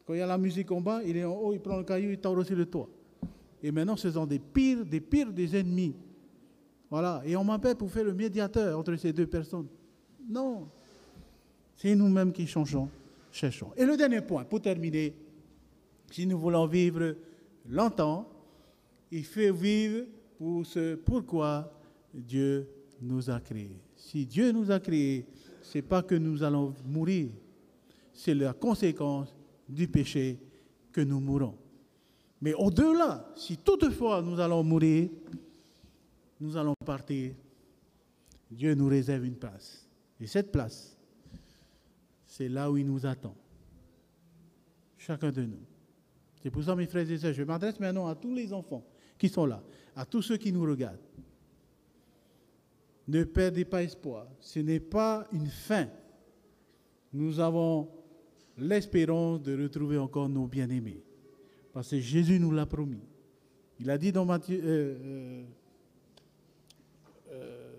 Quand 0.05 0.13
il 0.13 0.19
y 0.19 0.21
a 0.21 0.27
la 0.27 0.37
musique 0.37 0.71
en 0.71 0.81
bas, 0.81 1.01
il 1.03 1.17
est 1.17 1.23
en 1.23 1.33
haut, 1.33 1.53
il 1.53 1.59
prend 1.59 1.77
le 1.77 1.83
caillou, 1.83 2.11
il 2.11 2.19
tord 2.19 2.37
aussi 2.37 2.53
le 2.53 2.65
toit. 2.65 2.89
Et 3.63 3.71
maintenant, 3.71 3.95
ce 3.95 4.11
sont 4.11 4.25
des 4.25 4.39
pires, 4.39 4.85
des 4.85 5.01
pires 5.01 5.31
des 5.31 5.55
ennemis. 5.55 5.95
Voilà. 6.89 7.21
Et 7.25 7.35
on 7.35 7.43
m'appelle 7.43 7.75
pour 7.75 7.89
faire 7.89 8.03
le 8.03 8.13
médiateur 8.13 8.77
entre 8.77 8.95
ces 8.95 9.13
deux 9.13 9.25
personnes. 9.25 9.67
Non. 10.27 10.67
C'est 11.75 11.95
nous-mêmes 11.95 12.31
qui 12.31 12.45
changeons, 12.45 12.89
cherchons. 13.31 13.71
Et 13.75 13.85
le 13.85 13.97
dernier 13.97 14.21
point, 14.21 14.43
pour 14.43 14.61
terminer, 14.61 15.13
si 16.11 16.25
nous 16.25 16.39
voulons 16.39 16.67
vivre 16.67 17.15
longtemps, 17.67 18.29
il 19.11 19.23
faut 19.23 19.53
vivre 19.53 20.05
pour 20.37 20.65
ce 20.65 20.95
pourquoi 20.95 21.71
Dieu 22.13 22.67
nous 23.01 23.29
a 23.29 23.39
créés. 23.39 23.79
Si 23.95 24.25
Dieu 24.25 24.51
nous 24.51 24.71
a 24.71 24.79
créés, 24.79 25.25
ce 25.61 25.77
n'est 25.77 25.81
pas 25.81 26.03
que 26.03 26.15
nous 26.15 26.43
allons 26.43 26.73
mourir, 26.85 27.29
c'est 28.13 28.33
la 28.33 28.53
conséquence 28.53 29.35
du 29.67 29.87
péché 29.87 30.39
que 30.91 31.01
nous 31.01 31.19
mourons. 31.19 31.55
Mais 32.41 32.53
au-delà, 32.53 33.33
si 33.35 33.57
toutefois 33.57 34.21
nous 34.21 34.39
allons 34.39 34.63
mourir, 34.63 35.09
nous 36.39 36.55
allons 36.55 36.75
partir, 36.85 37.33
Dieu 38.51 38.73
nous 38.75 38.87
réserve 38.87 39.25
une 39.25 39.35
place. 39.35 39.87
Et 40.19 40.27
cette 40.27 40.51
place, 40.51 40.97
c'est 42.25 42.49
là 42.49 42.69
où 42.69 42.77
il 42.77 42.85
nous 42.85 43.05
attend. 43.05 43.35
Chacun 44.97 45.31
de 45.31 45.43
nous. 45.43 45.74
C'est 46.45 46.51
pour 46.51 46.63
ça, 46.63 46.75
mes 46.75 46.85
frères 46.85 47.09
et 47.09 47.17
sœurs, 47.17 47.33
je 47.33 47.41
m'adresse 47.41 47.79
maintenant 47.79 48.05
à 48.05 48.13
tous 48.13 48.35
les 48.35 48.53
enfants 48.53 48.85
qui 49.17 49.29
sont 49.29 49.47
là, 49.47 49.63
à 49.95 50.05
tous 50.05 50.21
ceux 50.21 50.37
qui 50.37 50.53
nous 50.53 50.61
regardent. 50.61 51.01
Ne 53.07 53.23
perdez 53.23 53.65
pas 53.65 53.81
espoir. 53.81 54.27
Ce 54.39 54.59
n'est 54.59 54.79
pas 54.79 55.27
une 55.33 55.47
fin. 55.47 55.87
Nous 57.11 57.39
avons 57.39 57.89
l'espérance 58.59 59.41
de 59.41 59.59
retrouver 59.59 59.97
encore 59.97 60.29
nos 60.29 60.45
bien-aimés. 60.45 61.01
Parce 61.73 61.89
que 61.89 61.99
Jésus 61.99 62.39
nous 62.39 62.51
l'a 62.51 62.67
promis. 62.67 63.01
Il 63.79 63.89
a 63.89 63.97
dit 63.97 64.11
dans 64.11 64.25
Matthieu, 64.25 64.61
euh, 64.63 64.95
euh, 65.03 65.43
euh, 67.31 67.73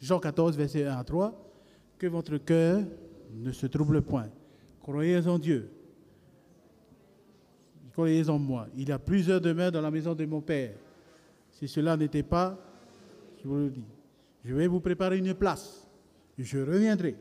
Jean 0.00 0.20
14, 0.20 0.56
verset 0.56 0.86
1 0.86 0.96
à 0.96 1.02
3, 1.02 1.52
que 1.98 2.06
votre 2.06 2.38
cœur 2.38 2.84
ne 3.32 3.50
se 3.50 3.66
trouble 3.66 4.00
point. 4.00 4.28
Croyez 4.80 5.26
en 5.26 5.40
Dieu. 5.40 5.73
Croyez 7.94 8.28
en 8.28 8.40
moi. 8.40 8.66
Il 8.76 8.88
y 8.88 8.92
a 8.92 8.98
plusieurs 8.98 9.40
demeures 9.40 9.70
dans 9.70 9.80
la 9.80 9.90
maison 9.90 10.16
de 10.16 10.26
mon 10.26 10.40
Père. 10.40 10.74
Si 11.52 11.68
cela 11.68 11.96
n'était 11.96 12.24
pas, 12.24 12.58
je 13.40 13.46
vous 13.46 13.56
le 13.56 13.70
dis, 13.70 13.84
je 14.44 14.52
vais 14.52 14.66
vous 14.66 14.80
préparer 14.80 15.16
une 15.16 15.32
place. 15.32 15.88
Je 16.36 16.58
reviendrai. 16.58 17.16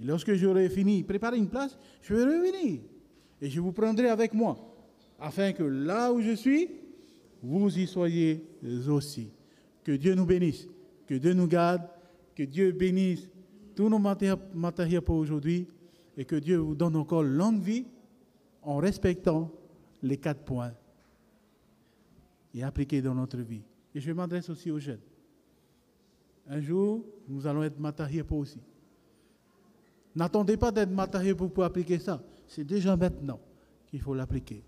Et 0.00 0.04
lorsque 0.04 0.34
j'aurai 0.34 0.68
fini 0.68 1.04
préparer 1.04 1.38
une 1.38 1.48
place, 1.48 1.78
je 2.02 2.12
vais 2.12 2.24
revenir 2.24 2.80
et 3.40 3.48
je 3.48 3.60
vous 3.60 3.70
prendrai 3.70 4.08
avec 4.08 4.34
moi, 4.34 4.58
afin 5.20 5.52
que 5.52 5.62
là 5.62 6.12
où 6.12 6.20
je 6.20 6.34
suis, 6.34 6.70
vous 7.40 7.78
y 7.78 7.86
soyez 7.86 8.44
aussi. 8.88 9.30
Que 9.84 9.92
Dieu 9.92 10.14
nous 10.16 10.26
bénisse, 10.26 10.66
que 11.06 11.14
Dieu 11.14 11.34
nous 11.34 11.46
garde, 11.46 11.82
que 12.34 12.42
Dieu 12.42 12.72
bénisse 12.72 13.28
tous 13.76 13.88
nos 13.88 14.00
matériels 14.00 15.02
pour 15.02 15.16
aujourd'hui 15.16 15.68
et 16.16 16.24
que 16.24 16.34
Dieu 16.34 16.56
vous 16.56 16.74
donne 16.74 16.96
encore 16.96 17.22
longue 17.22 17.60
vie 17.60 17.84
en 18.62 18.78
respectant 18.78 19.52
les 20.06 20.16
quatre 20.16 20.44
points 20.44 20.72
et 22.54 22.62
appliqués 22.62 23.02
dans 23.02 23.14
notre 23.14 23.38
vie. 23.38 23.62
Et 23.94 24.00
je 24.00 24.12
m'adresse 24.12 24.48
aussi 24.48 24.70
aux 24.70 24.78
jeunes. 24.78 25.00
Un 26.48 26.60
jour, 26.60 27.04
nous 27.28 27.46
allons 27.46 27.62
être 27.62 27.76
pour 28.24 28.38
aussi. 28.38 28.60
N'attendez 30.14 30.56
pas 30.56 30.70
d'être 30.70 30.90
matériel 30.90 31.34
pour, 31.34 31.52
pour 31.52 31.64
appliquer 31.64 31.98
ça. 31.98 32.22
C'est 32.46 32.64
déjà 32.64 32.96
maintenant 32.96 33.40
qu'il 33.88 34.00
faut 34.00 34.14
l'appliquer. 34.14 34.62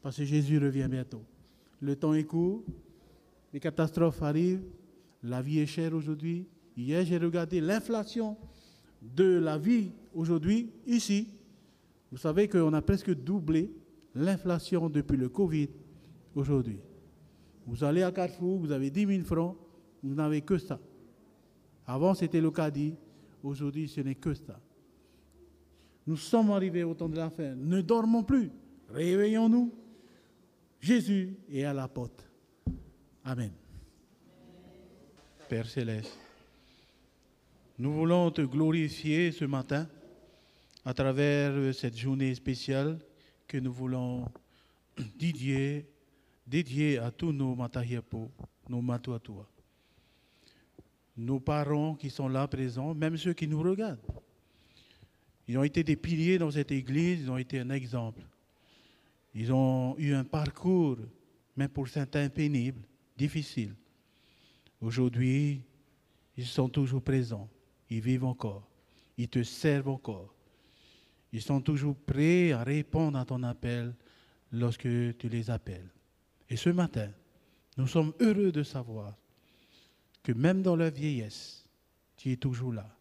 Parce 0.00 0.16
que 0.16 0.24
Jésus 0.24 0.58
revient 0.58 0.86
bientôt. 0.88 1.22
Le 1.80 1.96
temps 1.96 2.14
est 2.14 2.24
court, 2.24 2.64
les 3.52 3.60
catastrophes 3.60 4.22
arrivent, 4.22 4.64
la 5.22 5.42
vie 5.42 5.58
est 5.58 5.66
chère 5.66 5.94
aujourd'hui. 5.94 6.46
Hier, 6.76 7.04
j'ai 7.04 7.18
regardé 7.18 7.60
l'inflation 7.60 8.36
de 9.02 9.38
la 9.38 9.58
vie 9.58 9.90
aujourd'hui, 10.14 10.70
ici. 10.86 11.28
Vous 12.10 12.18
savez 12.18 12.48
qu'on 12.48 12.72
a 12.72 12.80
presque 12.80 13.12
doublé 13.12 13.70
l'inflation 14.18 14.88
depuis 14.90 15.16
le 15.16 15.28
Covid 15.28 15.68
aujourd'hui. 16.34 16.80
Vous 17.66 17.84
allez 17.84 18.02
à 18.02 18.12
Carrefour, 18.12 18.58
vous 18.58 18.72
avez 18.72 18.90
10 18.90 19.06
000 19.06 19.22
francs, 19.24 19.56
vous 20.02 20.14
n'avez 20.14 20.42
que 20.42 20.58
ça. 20.58 20.80
Avant, 21.86 22.14
c'était 22.14 22.40
le 22.40 22.50
caddie. 22.50 22.94
Aujourd'hui, 23.42 23.88
ce 23.88 24.00
n'est 24.00 24.14
que 24.14 24.34
ça. 24.34 24.60
Nous 26.06 26.16
sommes 26.16 26.50
arrivés 26.50 26.84
au 26.84 26.94
temps 26.94 27.08
de 27.08 27.16
la 27.16 27.30
fin. 27.30 27.54
Ne 27.54 27.80
dormons 27.80 28.24
plus. 28.24 28.50
Réveillons-nous. 28.90 29.72
Jésus 30.80 31.36
est 31.50 31.64
à 31.64 31.72
la 31.72 31.88
porte. 31.88 32.26
Amen. 33.24 33.52
Père 35.48 35.66
céleste, 35.66 36.18
nous 37.78 37.92
voulons 37.92 38.30
te 38.30 38.42
glorifier 38.42 39.32
ce 39.32 39.46
matin 39.46 39.88
à 40.84 40.92
travers 40.92 41.74
cette 41.74 41.96
journée 41.96 42.34
spéciale 42.34 42.98
que 43.48 43.56
nous 43.56 43.72
voulons 43.72 44.30
dédier, 45.16 45.84
à 46.98 47.10
tous 47.10 47.32
nos 47.32 47.54
matahiepo, 47.54 48.30
nos 48.68 48.82
matouatoua. 48.82 49.48
Nos 51.16 51.40
parents 51.40 51.94
qui 51.94 52.10
sont 52.10 52.28
là 52.28 52.46
présents, 52.46 52.94
même 52.94 53.16
ceux 53.16 53.32
qui 53.32 53.48
nous 53.48 53.60
regardent. 53.60 53.98
Ils 55.48 55.58
ont 55.58 55.64
été 55.64 55.82
des 55.82 55.96
piliers 55.96 56.38
dans 56.38 56.50
cette 56.50 56.70
église, 56.70 57.22
ils 57.22 57.30
ont 57.30 57.38
été 57.38 57.58
un 57.58 57.70
exemple. 57.70 58.22
Ils 59.34 59.52
ont 59.52 59.96
eu 59.98 60.12
un 60.12 60.24
parcours, 60.24 60.98
même 61.56 61.70
pour 61.70 61.88
certains 61.88 62.28
pénible, 62.28 62.82
difficile. 63.16 63.74
Aujourd'hui, 64.80 65.62
ils 66.36 66.46
sont 66.46 66.68
toujours 66.68 67.02
présents. 67.02 67.48
Ils 67.90 68.00
vivent 68.00 68.24
encore. 68.24 68.68
Ils 69.16 69.28
te 69.28 69.42
servent 69.42 69.88
encore. 69.88 70.34
Ils 71.32 71.42
sont 71.42 71.60
toujours 71.60 71.96
prêts 71.96 72.52
à 72.52 72.64
répondre 72.64 73.18
à 73.18 73.24
ton 73.24 73.42
appel 73.42 73.94
lorsque 74.52 74.82
tu 74.82 75.28
les 75.28 75.50
appelles. 75.50 75.90
Et 76.48 76.56
ce 76.56 76.70
matin, 76.70 77.10
nous 77.76 77.86
sommes 77.86 78.12
heureux 78.20 78.50
de 78.50 78.62
savoir 78.62 79.14
que 80.22 80.32
même 80.32 80.62
dans 80.62 80.76
leur 80.76 80.90
vieillesse, 80.90 81.66
tu 82.16 82.32
es 82.32 82.36
toujours 82.36 82.72
là. 82.72 82.96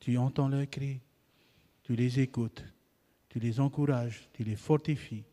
Tu 0.00 0.18
entends 0.18 0.48
leurs 0.48 0.68
cris, 0.68 1.00
tu 1.82 1.94
les 1.94 2.20
écoutes, 2.20 2.64
tu 3.28 3.38
les 3.38 3.60
encourages, 3.60 4.28
tu 4.32 4.44
les 4.44 4.56
fortifies, 4.56 5.24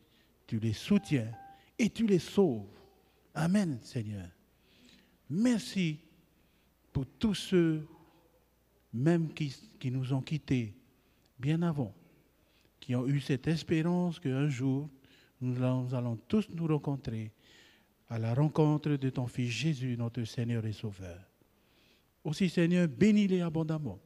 tu 0.46 0.58
les 0.58 0.72
soutiens 0.72 1.30
et 1.78 1.90
tu 1.90 2.06
les 2.06 2.18
sauves. 2.18 2.66
Amen, 3.34 3.78
Seigneur. 3.82 4.28
Merci 5.28 5.98
pour 6.92 7.06
tous 7.18 7.34
ceux, 7.34 7.86
même 8.92 9.32
qui, 9.32 9.54
qui 9.78 9.90
nous 9.90 10.12
ont 10.12 10.20
quittés 10.20 10.74
bien 11.38 11.62
avant, 11.62 11.94
qui 12.82 12.96
ont 12.96 13.06
eu 13.06 13.20
cette 13.20 13.46
espérance 13.46 14.18
qu'un 14.18 14.48
jour, 14.48 14.90
nous 15.40 15.62
allons, 15.62 16.16
tous 16.26 16.48
nous 16.50 16.66
rencontrer 16.66 17.30
à 18.08 18.18
la 18.18 18.34
rencontre 18.34 18.96
de 18.96 19.08
ton 19.08 19.28
Fils 19.28 19.50
Jésus, 19.50 19.96
notre 19.96 20.24
Seigneur 20.24 20.66
et 20.66 20.72
Sauveur. 20.72 21.20
Aussi, 22.24 22.50
Seigneur, 22.50 22.88
bénis-les 22.88 23.40
abondamment. 23.40 24.00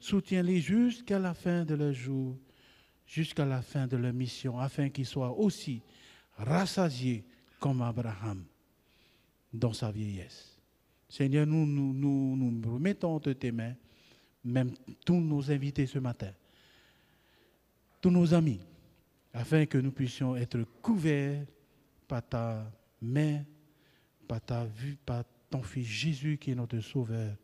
Soutiens-les 0.00 0.60
jusqu'à 0.60 1.20
la 1.20 1.32
fin 1.32 1.64
de 1.64 1.76
leur 1.76 1.92
jour, 1.92 2.36
jusqu'à 3.06 3.44
la 3.44 3.62
fin 3.62 3.86
de 3.86 3.96
leur 3.96 4.12
mission, 4.12 4.58
afin 4.58 4.88
qu'ils 4.88 5.06
soient 5.06 5.38
aussi 5.38 5.80
rassasiés 6.38 7.24
comme 7.60 7.82
Abraham 7.82 8.44
dans 9.52 9.72
sa 9.72 9.92
vieillesse. 9.92 10.58
Seigneur, 11.08 11.46
nous 11.46 11.64
nous, 11.64 11.92
nous, 11.94 12.36
nous 12.36 12.74
remettons 12.74 13.14
entre 13.14 13.32
tes 13.32 13.52
mains, 13.52 13.74
même 14.44 14.72
tous 15.04 15.20
nos 15.20 15.52
invités 15.52 15.86
ce 15.86 16.00
matin, 16.00 16.32
tous 18.00 18.10
nos 18.10 18.34
amis, 18.34 18.60
afin 19.32 19.66
que 19.66 19.78
nous 19.78 19.92
puissions 19.92 20.36
être 20.36 20.62
couverts 20.82 21.44
par 22.06 22.26
ta 22.26 22.70
main, 23.00 23.42
par 24.26 24.40
ta 24.40 24.64
vue, 24.64 24.96
par 25.04 25.24
ton 25.50 25.62
Fils 25.62 25.86
Jésus 25.86 26.38
qui 26.38 26.50
est 26.50 26.54
notre 26.54 26.80
Sauveur 26.80 27.36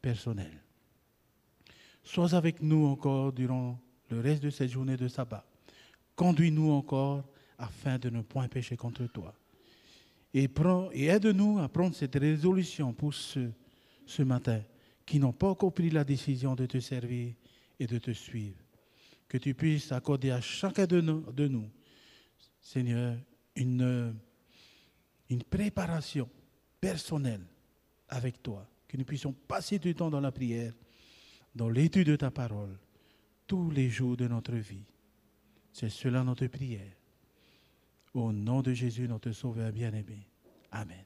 personnel. 0.00 0.62
Sois 2.02 2.34
avec 2.34 2.62
nous 2.62 2.86
encore 2.86 3.32
durant 3.32 3.78
le 4.08 4.20
reste 4.20 4.42
de 4.42 4.50
cette 4.50 4.70
journée 4.70 4.96
de 4.96 5.08
sabbat. 5.08 5.44
Conduis-nous 6.16 6.70
encore 6.70 7.24
afin 7.58 7.98
de 7.98 8.10
ne 8.10 8.22
point 8.22 8.48
pécher 8.48 8.76
contre 8.76 9.06
toi 9.06 9.34
et, 10.32 10.48
et 10.92 11.06
aide-nous 11.06 11.58
à 11.58 11.68
prendre 11.68 11.94
cette 11.94 12.14
résolution 12.14 12.92
pour 12.92 13.14
ceux 13.14 13.52
ce 14.06 14.22
matin 14.22 14.62
qui 15.04 15.18
n'ont 15.18 15.32
pas 15.32 15.48
encore 15.48 15.72
pris 15.72 15.90
la 15.90 16.04
décision 16.04 16.54
de 16.54 16.66
te 16.66 16.78
servir 16.78 17.34
et 17.78 17.86
de 17.86 17.98
te 17.98 18.12
suivre. 18.12 18.58
Que 19.30 19.38
tu 19.38 19.54
puisses 19.54 19.92
accorder 19.92 20.32
à 20.32 20.40
chacun 20.40 20.86
de 20.86 21.00
nous, 21.00 21.20
de 21.30 21.46
nous 21.46 21.70
Seigneur, 22.60 23.16
une, 23.54 24.18
une 25.28 25.42
préparation 25.44 26.28
personnelle 26.80 27.46
avec 28.08 28.42
toi. 28.42 28.68
Que 28.88 28.96
nous 28.96 29.04
puissions 29.04 29.32
passer 29.32 29.78
du 29.78 29.94
temps 29.94 30.10
dans 30.10 30.20
la 30.20 30.32
prière, 30.32 30.72
dans 31.54 31.68
l'étude 31.68 32.08
de 32.08 32.16
ta 32.16 32.32
parole, 32.32 32.76
tous 33.46 33.70
les 33.70 33.88
jours 33.88 34.16
de 34.16 34.26
notre 34.26 34.56
vie. 34.56 34.84
C'est 35.72 35.90
cela 35.90 36.24
notre 36.24 36.48
prière. 36.48 36.96
Au 38.12 38.32
nom 38.32 38.62
de 38.62 38.72
Jésus, 38.72 39.06
notre 39.06 39.30
Sauveur 39.30 39.70
bien-aimé. 39.70 40.26
Amen. 40.72 41.04